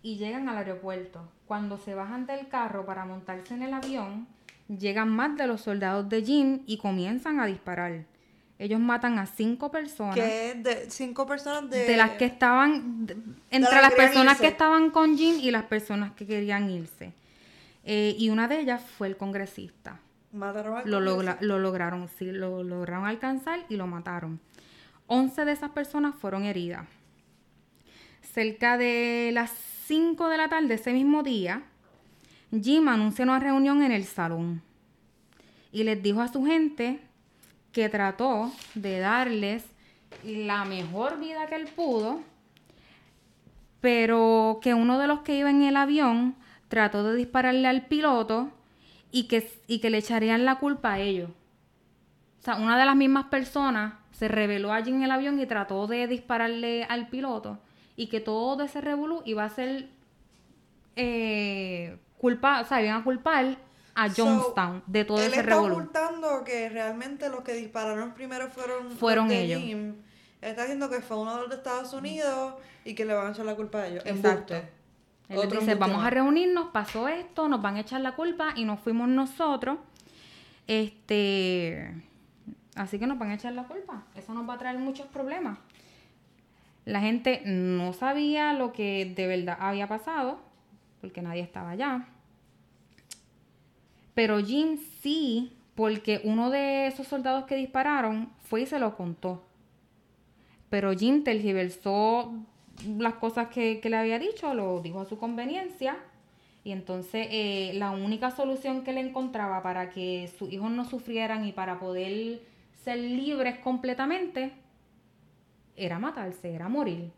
[0.00, 1.28] y llegan al aeropuerto.
[1.48, 4.28] Cuando se bajan del carro para montarse en el avión,
[4.68, 8.04] llegan más de los soldados de Jim y comienzan a disparar.
[8.60, 11.84] Ellos matan a cinco personas es de cinco personas de...
[11.84, 13.16] de las que estaban de-
[13.50, 14.42] entre las personas irse.
[14.42, 17.12] que estaban con Jim y las personas que querían irse.
[17.92, 19.98] Eh, y una de ellas fue el congresista.
[20.32, 21.44] Mataron al Lo, logra- congresista.
[21.44, 24.38] lo lograron, sí, lo lograron alcanzar y lo mataron.
[25.08, 26.86] 11 de esas personas fueron heridas.
[28.32, 29.50] Cerca de las
[29.86, 31.62] 5 de la tarde ese mismo día,
[32.52, 34.62] Jim anuncia una reunión en el salón
[35.72, 37.00] y les dijo a su gente
[37.72, 39.64] que trató de darles
[40.24, 42.20] la mejor vida que él pudo,
[43.80, 46.36] pero que uno de los que iba en el avión
[46.70, 48.48] trató de dispararle al piloto
[49.10, 51.28] y que, y que le echarían la culpa a ellos.
[52.38, 55.86] O sea, una de las mismas personas se rebeló allí en el avión y trató
[55.86, 57.58] de dispararle al piloto
[57.96, 59.88] y que todo ese revolú iba a ser
[60.96, 63.56] eh, culpa, o sea, iban a culpar
[63.94, 65.74] a So, Jonestown de todo él ese está revolú.
[65.74, 69.60] ocultando que realmente los que dispararon primero fueron, Fueron los de ellos.
[69.60, 69.88] Jim.
[70.40, 72.54] Él está diciendo que fue uno de los de Estados Unidos
[72.84, 74.04] y que le van a echar la culpa a ellos.
[74.06, 74.54] Exacto.
[74.54, 74.79] Embuste.
[75.30, 78.16] Él les Otro dice, embuste vamos a reunirnos, pasó esto, nos van a echar la
[78.16, 79.78] culpa y nos fuimos nosotros.
[80.66, 81.94] Este,
[82.74, 84.04] así que nos van a echar la culpa.
[84.16, 85.56] Eso nos va a traer muchos problemas.
[86.84, 90.40] La gente no sabía lo que de verdad había pasado,
[91.00, 92.08] porque nadie estaba allá.
[94.14, 99.44] Pero Jim sí, porque uno de esos soldados que dispararon fue y se lo contó.
[100.70, 102.34] Pero Jim tergiversó
[102.98, 105.96] las cosas que, que le había dicho, lo dijo a su conveniencia.
[106.62, 111.46] Y entonces eh, la única solución que le encontraba para que sus hijos no sufrieran
[111.46, 112.40] y para poder
[112.84, 114.52] ser libres completamente
[115.76, 117.10] era matarse, era morir.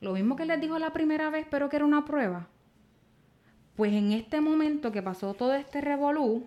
[0.00, 2.48] Lo mismo que les dijo la primera vez, pero que era una prueba.
[3.76, 6.44] Pues en este momento que pasó todo este revolú,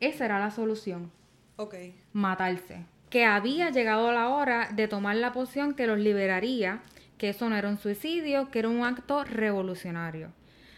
[0.00, 1.10] esa era la solución
[1.56, 1.74] Ok.
[2.14, 2.84] matarse.
[3.10, 6.80] Que había llegado la hora de tomar la poción que los liberaría,
[7.20, 10.32] que eso no era un suicidio, que era un acto revolucionario.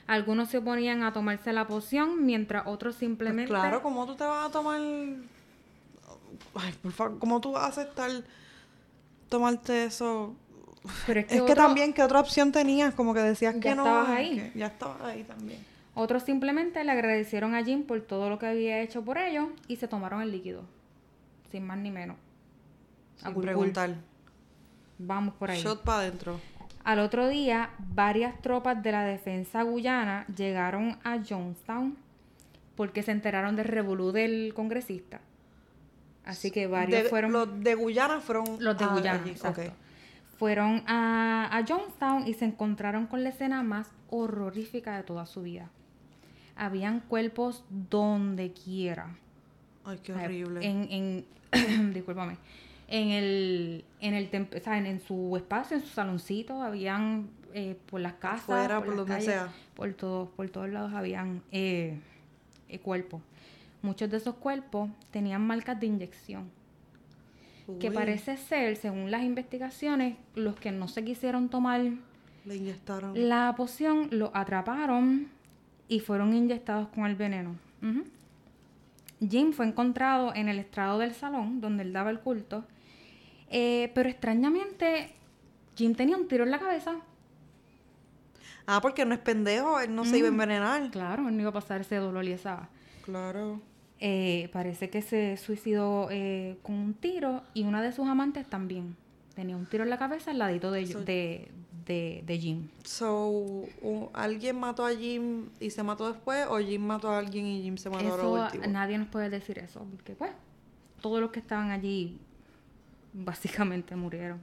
[0.08, 3.48] Algunos se oponían a tomarse la poción, mientras otros Pues simplemente...
[3.48, 4.80] claro, ¿cómo tú te vas a tomar...
[4.80, 8.10] Ay, por favor, ¿cómo tú vas a aceptar
[9.28, 10.34] tomarte eso?
[11.06, 12.92] Pero es que, Es que también, ¿qué otra opción tenías?
[12.92, 13.84] Como que decías Ya que no.
[13.86, 14.52] estabas ahí.
[14.56, 15.64] ya estabas ahí también.
[15.94, 19.76] otros simplemente le agradecieron a Jim por todo lo que había hecho por ellos y
[19.76, 20.64] se tomaron el líquido.
[21.52, 22.16] Sin más ni menos.
[23.20, 23.42] A Sin culcul.
[23.44, 23.94] preguntar.
[25.06, 25.62] Vamos por ahí.
[25.62, 26.38] Shot para adentro.
[26.84, 31.96] Al otro día, varias tropas de la defensa guyana llegaron a Jonestown
[32.76, 35.20] porque se enteraron del revolú del congresista.
[36.24, 38.44] Así que varios De- fueron Los de Guyana fueron.
[38.60, 39.30] los de a- Guyana, allí.
[39.30, 39.60] exacto.
[39.62, 39.68] Ok.
[40.38, 45.42] Fueron a, a Jonestown y se encontraron con la escena más horrorífica de toda su
[45.42, 45.70] vida.
[46.56, 49.16] Habían cuerpos donde quiera.
[49.84, 50.66] Ay, qué horrible.
[50.66, 52.36] En, en discúlpame.
[52.94, 57.76] En el, en el o sea, en, en su espacio, en su saloncito, habían eh,
[57.86, 59.48] por las casas, Afuera, por las donde calles, sea.
[59.74, 61.98] por todos, por todos lados habían eh,
[62.68, 63.22] eh, cuerpos.
[63.80, 66.50] Muchos de esos cuerpos tenían marcas de inyección.
[67.80, 71.80] Que parece ser, según las investigaciones, los que no se quisieron tomar
[72.44, 73.12] Le inyectaron.
[73.28, 75.28] la poción, los atraparon
[75.88, 77.54] y fueron inyectados con el veneno.
[79.26, 82.64] Jim fue encontrado en el estrado del salón donde él daba el culto,
[83.52, 85.14] eh, pero extrañamente
[85.76, 86.96] Jim tenía un tiro en la cabeza.
[88.66, 90.90] Ah, porque no es pendejo, él no se iba a envenenar.
[90.90, 92.68] Claro, él no iba a pasar ese dolor y esa...
[93.04, 93.60] Claro.
[93.98, 98.96] Eh, parece que se suicidó eh, con un tiro y una de sus amantes también.
[99.34, 101.50] Tenía un tiro en la cabeza al ladito de, de,
[101.86, 102.68] de, de Jim.
[102.84, 103.64] So,
[104.12, 106.46] ¿alguien mató a Jim y se mató después?
[106.48, 108.66] ¿O Jim mató a alguien y Jim se mató a lo Eso último?
[108.68, 110.30] nadie nos puede decir eso, porque pues
[111.00, 112.20] todos los que estaban allí
[113.24, 114.40] básicamente murieron.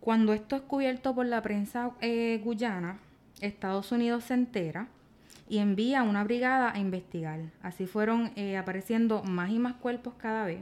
[0.00, 2.98] Cuando esto es cubierto por la prensa eh, guyana,
[3.40, 4.88] Estados Unidos se entera
[5.48, 7.40] y envía una brigada a investigar.
[7.62, 10.60] Así fueron eh, apareciendo más y más cuerpos cada vez.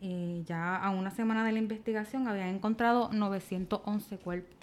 [0.00, 4.56] Eh, ya a una semana de la investigación habían encontrado 911 cuerpos.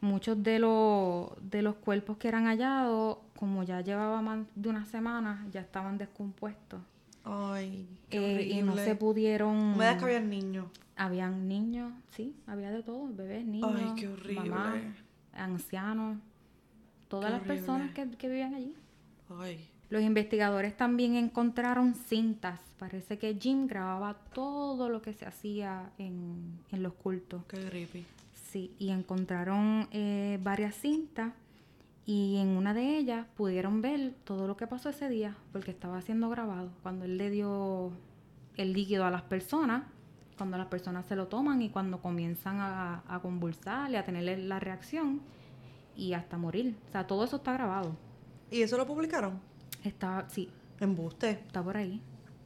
[0.00, 4.86] Muchos de los, de los cuerpos que eran hallados, como ya llevaba más de una
[4.86, 6.80] semana, ya estaban descompuestos.
[7.24, 9.76] Ay, qué Eh, y no se pudieron...
[9.76, 10.66] Me que había niños.
[10.96, 14.50] Habían niños, sí, había de todo, bebés, niños, Ay, qué horrible.
[14.50, 14.76] mamás,
[15.32, 16.18] ancianos,
[17.08, 18.74] todas Qué las personas que, que vivían allí.
[19.30, 19.66] Ay.
[19.88, 22.60] Los investigadores también encontraron cintas.
[22.78, 27.44] Parece que Jim grababa todo lo que se hacía en, en los cultos.
[27.46, 28.04] Qué creepy.
[28.34, 31.32] Sí, y encontraron eh, varias cintas
[32.06, 36.00] y en una de ellas pudieron ver todo lo que pasó ese día porque estaba
[36.02, 36.70] siendo grabado.
[36.82, 37.92] Cuando él le dio
[38.56, 39.84] el líquido a las personas,
[40.36, 44.38] cuando las personas se lo toman y cuando comienzan a, a convulsar y a tener
[44.38, 45.20] la reacción
[45.96, 46.76] y hasta morir.
[46.88, 47.94] O sea, todo eso está grabado.
[48.50, 49.38] ¿Y eso lo publicaron?
[49.84, 51.30] Está, sí, Embuste.
[51.30, 52.00] está por ahí.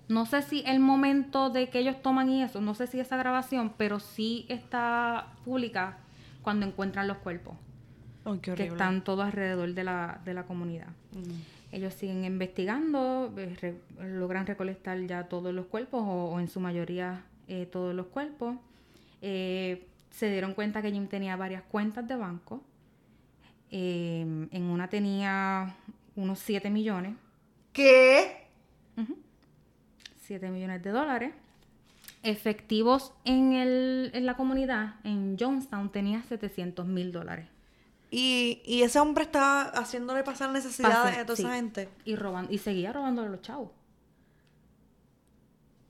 [0.09, 3.17] No sé si el momento de que ellos toman y eso, no sé si esa
[3.17, 5.99] grabación, pero sí está pública
[6.43, 7.55] cuando encuentran los cuerpos,
[8.55, 10.89] Que están todos alrededor de la, de la comunidad.
[11.13, 11.73] Mm.
[11.73, 16.61] Ellos siguen investigando, eh, re- logran recolectar ya todos los cuerpos, o, o en su
[16.61, 18.57] mayoría eh, todos los cuerpos.
[19.23, 22.63] Eh, se dieron cuenta que Jim tenía varias cuentas de banco.
[23.71, 24.21] Eh,
[24.51, 25.75] en una tenía
[26.15, 27.15] unos 7 millones.
[27.73, 28.45] ¿Qué?
[30.23, 31.33] 7 millones de dólares.
[32.23, 37.47] Efectivos en, el, en la comunidad, en Johnstown, tenía 700 mil dólares.
[38.17, 41.43] Y, y ese hombre estaba haciéndole pasar necesidades a toda sí.
[41.43, 41.89] esa gente.
[42.05, 43.73] Y, roban, y seguía robándole a los chavos.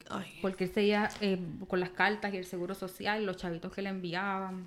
[0.08, 0.38] Ay.
[0.40, 3.90] Porque él seguía eh, con las cartas y el seguro social los chavitos que le
[3.90, 4.66] enviaban.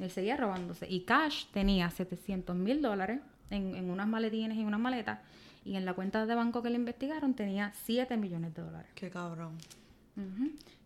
[0.00, 0.90] Él seguía robándose.
[0.90, 3.20] Y Cash tenía 700 mil dólares
[3.50, 5.20] en, en unas maletines y unas maletas.
[5.64, 8.90] Y en la cuenta de banco que le investigaron tenía 7 millones de dólares.
[8.96, 9.56] Qué cabrón.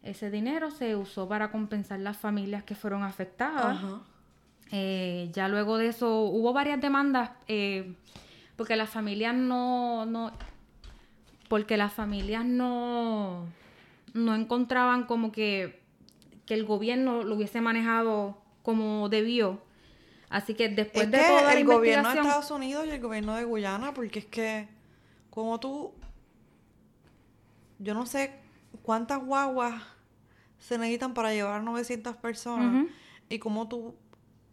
[0.03, 3.79] Ese dinero se usó para compensar las familias que fueron afectadas.
[3.79, 4.03] Ajá.
[4.73, 7.95] Eh, ya luego de eso hubo varias demandas eh,
[8.57, 10.33] porque las familias no, no
[11.49, 13.45] porque las familias no
[14.15, 15.83] no encontraban como que
[16.47, 19.63] que el gobierno lo hubiese manejado como debió.
[20.29, 23.01] Así que después Es de que toda la el gobierno de Estados Unidos y el
[23.01, 24.67] gobierno de Guyana, porque es que,
[25.29, 25.93] como tú,
[27.79, 28.41] yo no sé
[28.83, 29.83] cuántas guaguas
[30.59, 32.87] se necesitan para llevar 900 personas
[33.29, 33.95] y como tú,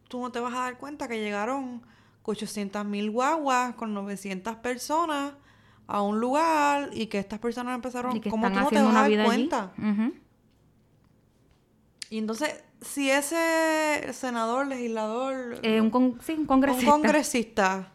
[0.10, 1.82] tú no te vas a dar cuenta que llegaron
[2.24, 5.34] 800 mil guaguas con 900 personas
[5.88, 9.26] a un lugar y que estas personas empezaron, como tú no te vas a dar
[9.26, 9.72] cuenta.
[9.78, 10.14] Ujú.
[12.12, 17.92] Y entonces, si ese senador, legislador, Eh, un, con- sí, un un congresista congresista.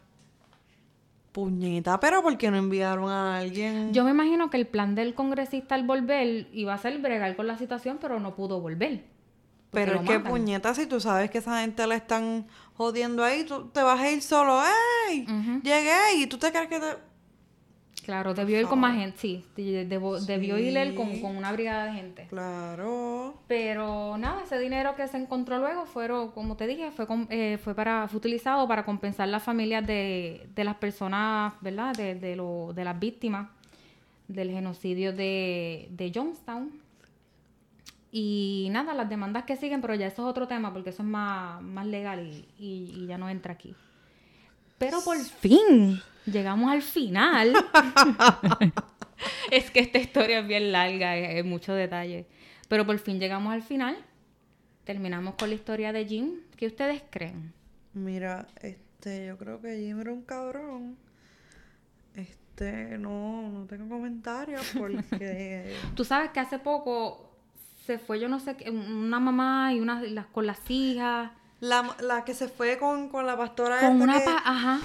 [1.31, 3.93] Puñeta, pero ¿por qué no enviaron a alguien?
[3.93, 7.45] Yo me imagino que el plan del congresista al volver iba a ser bregar con
[7.45, 9.03] la situación, pero no pudo volver.
[9.75, 13.43] Porque pero es que puñeta, si tú sabes que esa gente le están jodiendo ahí,
[13.43, 14.61] tú te vas a ir solo.
[15.09, 15.25] ¡Ey!
[15.63, 17.15] Llegué y tú te crees que te...
[18.03, 19.43] Claro, debió ir con más gente, sí.
[19.55, 22.27] Debió ir él con, con una brigada de gente.
[22.29, 23.33] Claro.
[23.47, 27.73] Pero nada, ese dinero que se encontró luego fueron, como te dije, fue eh, fue
[27.73, 31.95] para fue utilizado para compensar las familias de, de las personas, ¿verdad?
[31.95, 33.47] De, de, lo, de las víctimas
[34.27, 36.84] del genocidio de, de Jonestown.
[38.17, 41.07] Y nada, las demandas que siguen, pero ya eso es otro tema porque eso es
[41.09, 43.75] más, más legal y, y- y ya no entra aquí.
[44.77, 47.51] Pero por fin llegamos al final.
[49.51, 52.25] es que esta historia es bien larga, hay muchos detalles.
[52.69, 53.97] Pero por fin llegamos al final.
[54.85, 56.35] Terminamos con la historia de Jim.
[56.55, 57.51] ¿Qué ustedes creen?
[57.93, 60.95] Mira, este, yo creo que Jim era un cabrón.
[62.13, 65.75] Este, no, no tengo comentarios porque...
[65.95, 67.24] Tú sabes que hace poco
[67.85, 71.31] se fue, yo no sé, qué, una mamá y una las, con las hijas.
[71.59, 74.79] La, la que se fue con, con la pastora Con una que- pa ajá.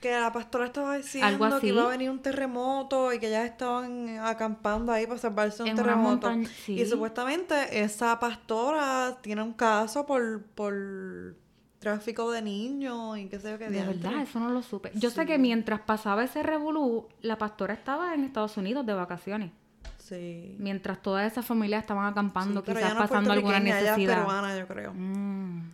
[0.00, 1.60] Que la pastora estaba diciendo Algo así.
[1.62, 5.70] que iba a venir un terremoto y que ya estaban acampando ahí para salvarse un
[5.70, 6.30] En terremoto.
[6.68, 11.34] Y supuestamente esa pastora tiene un caso por, por
[11.78, 14.90] tráfico de niños y qué sé yo qué De verdad, eso no lo supe.
[14.94, 19.50] Yo sé que mientras pasaba ese revolú, la pastora estaba en Estados Unidos de vacaciones.
[20.08, 20.54] Sí.
[20.58, 23.90] Mientras todas esas familias estaban acampando, Sí, quizás ella no es pasando alguna puertorriqueña, ella
[23.92, 24.18] es necesidad.
[24.24, 24.92] peruana, yo creo.
[24.94, 25.72] Mm.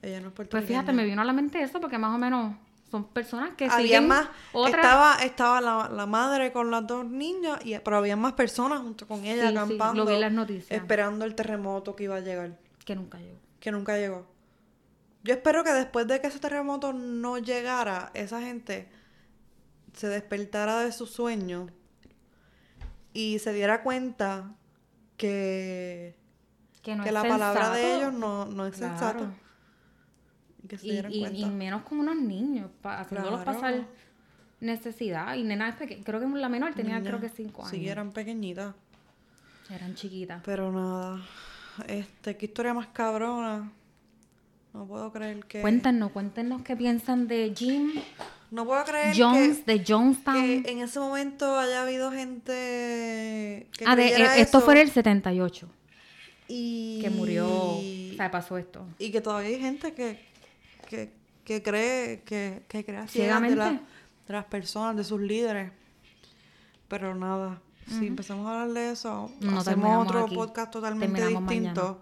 [0.00, 0.34] Ella no es.
[0.48, 2.54] Pues fíjate, me vino a la mente eso porque más o menos
[2.90, 4.76] son personas que había siguen más otras...
[4.82, 9.06] estaba estaba la, la madre con las dos niñas y pero había más personas junto
[9.06, 10.70] con ella Sí, sí, acampando lo vi las noticias.
[10.80, 12.56] esperando el terremoto que iba a llegar
[12.86, 13.38] que nunca llegó.
[13.60, 14.26] que nunca llegó
[15.22, 18.88] yo espero que después de que ese terremoto no llegara esa gente
[19.92, 21.66] se despertara de su sueño
[23.12, 24.54] y se diera cuenta
[25.16, 26.14] que
[26.82, 28.92] Que no que es la palabra de ellos no, no es Claro.
[28.98, 29.30] sensata
[30.62, 33.60] y que se Y, dieran y- cuenta y menos con unos niños, pa- haciéndolos Claro.
[33.60, 33.86] pasar
[34.60, 35.34] necesidad.
[35.36, 37.70] Y nena es pequeña, creo que la menor tenía creo que cinco años.
[37.70, 38.74] sí eran pequeñitas
[39.70, 40.42] Eran chiquitas.
[40.44, 41.20] Pero nada,
[41.86, 43.70] este, qué historia más cabrona.
[44.72, 45.60] No puedo creer que...
[45.60, 47.92] Cuéntanos, cuéntenos qué piensan de Jim
[48.50, 50.62] No puedo creer Jones que, de Jonestown.
[50.62, 54.80] que en ese momento haya habido gente que ah, de, eh, esto eso fue en
[54.80, 55.68] el 78
[56.48, 57.00] y...
[57.02, 57.82] que murió, o
[58.16, 58.86] sea, pasó esto.
[58.98, 60.18] Y que todavía hay gente que,
[60.88, 61.12] que,
[61.44, 63.56] que cree que, que de, Ciegamente.
[63.56, 65.70] la- de las personas, de sus líderes.
[66.88, 67.60] Pero nada,
[67.98, 70.34] si empezamos a hablar de eso, No hacemos otro aquí.
[70.34, 72.00] podcast totalmente Terminamos distinto.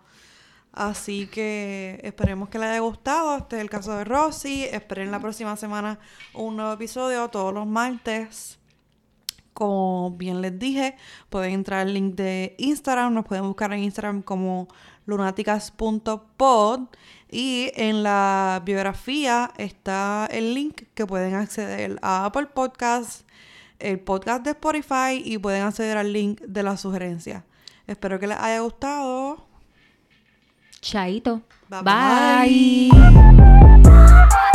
[0.76, 3.38] Así que esperemos que les haya gustado.
[3.38, 4.64] Este es el caso de Rosy.
[4.64, 5.98] Esperen la próxima semana
[6.34, 8.58] un nuevo episodio todos los martes.
[9.54, 10.94] Como bien les dije,
[11.30, 14.68] pueden entrar al link de Instagram, nos pueden buscar en Instagram como
[15.06, 16.80] lunáticas.pod
[17.30, 23.24] y en la biografía está el link que pueden acceder a Apple Podcasts,
[23.78, 27.46] el podcast de Spotify y pueden acceder al link de la sugerencia.
[27.86, 29.45] Espero que les haya gustado.
[30.80, 31.42] Chaito.
[31.68, 32.88] Bye, bye.
[33.82, 34.50] bye.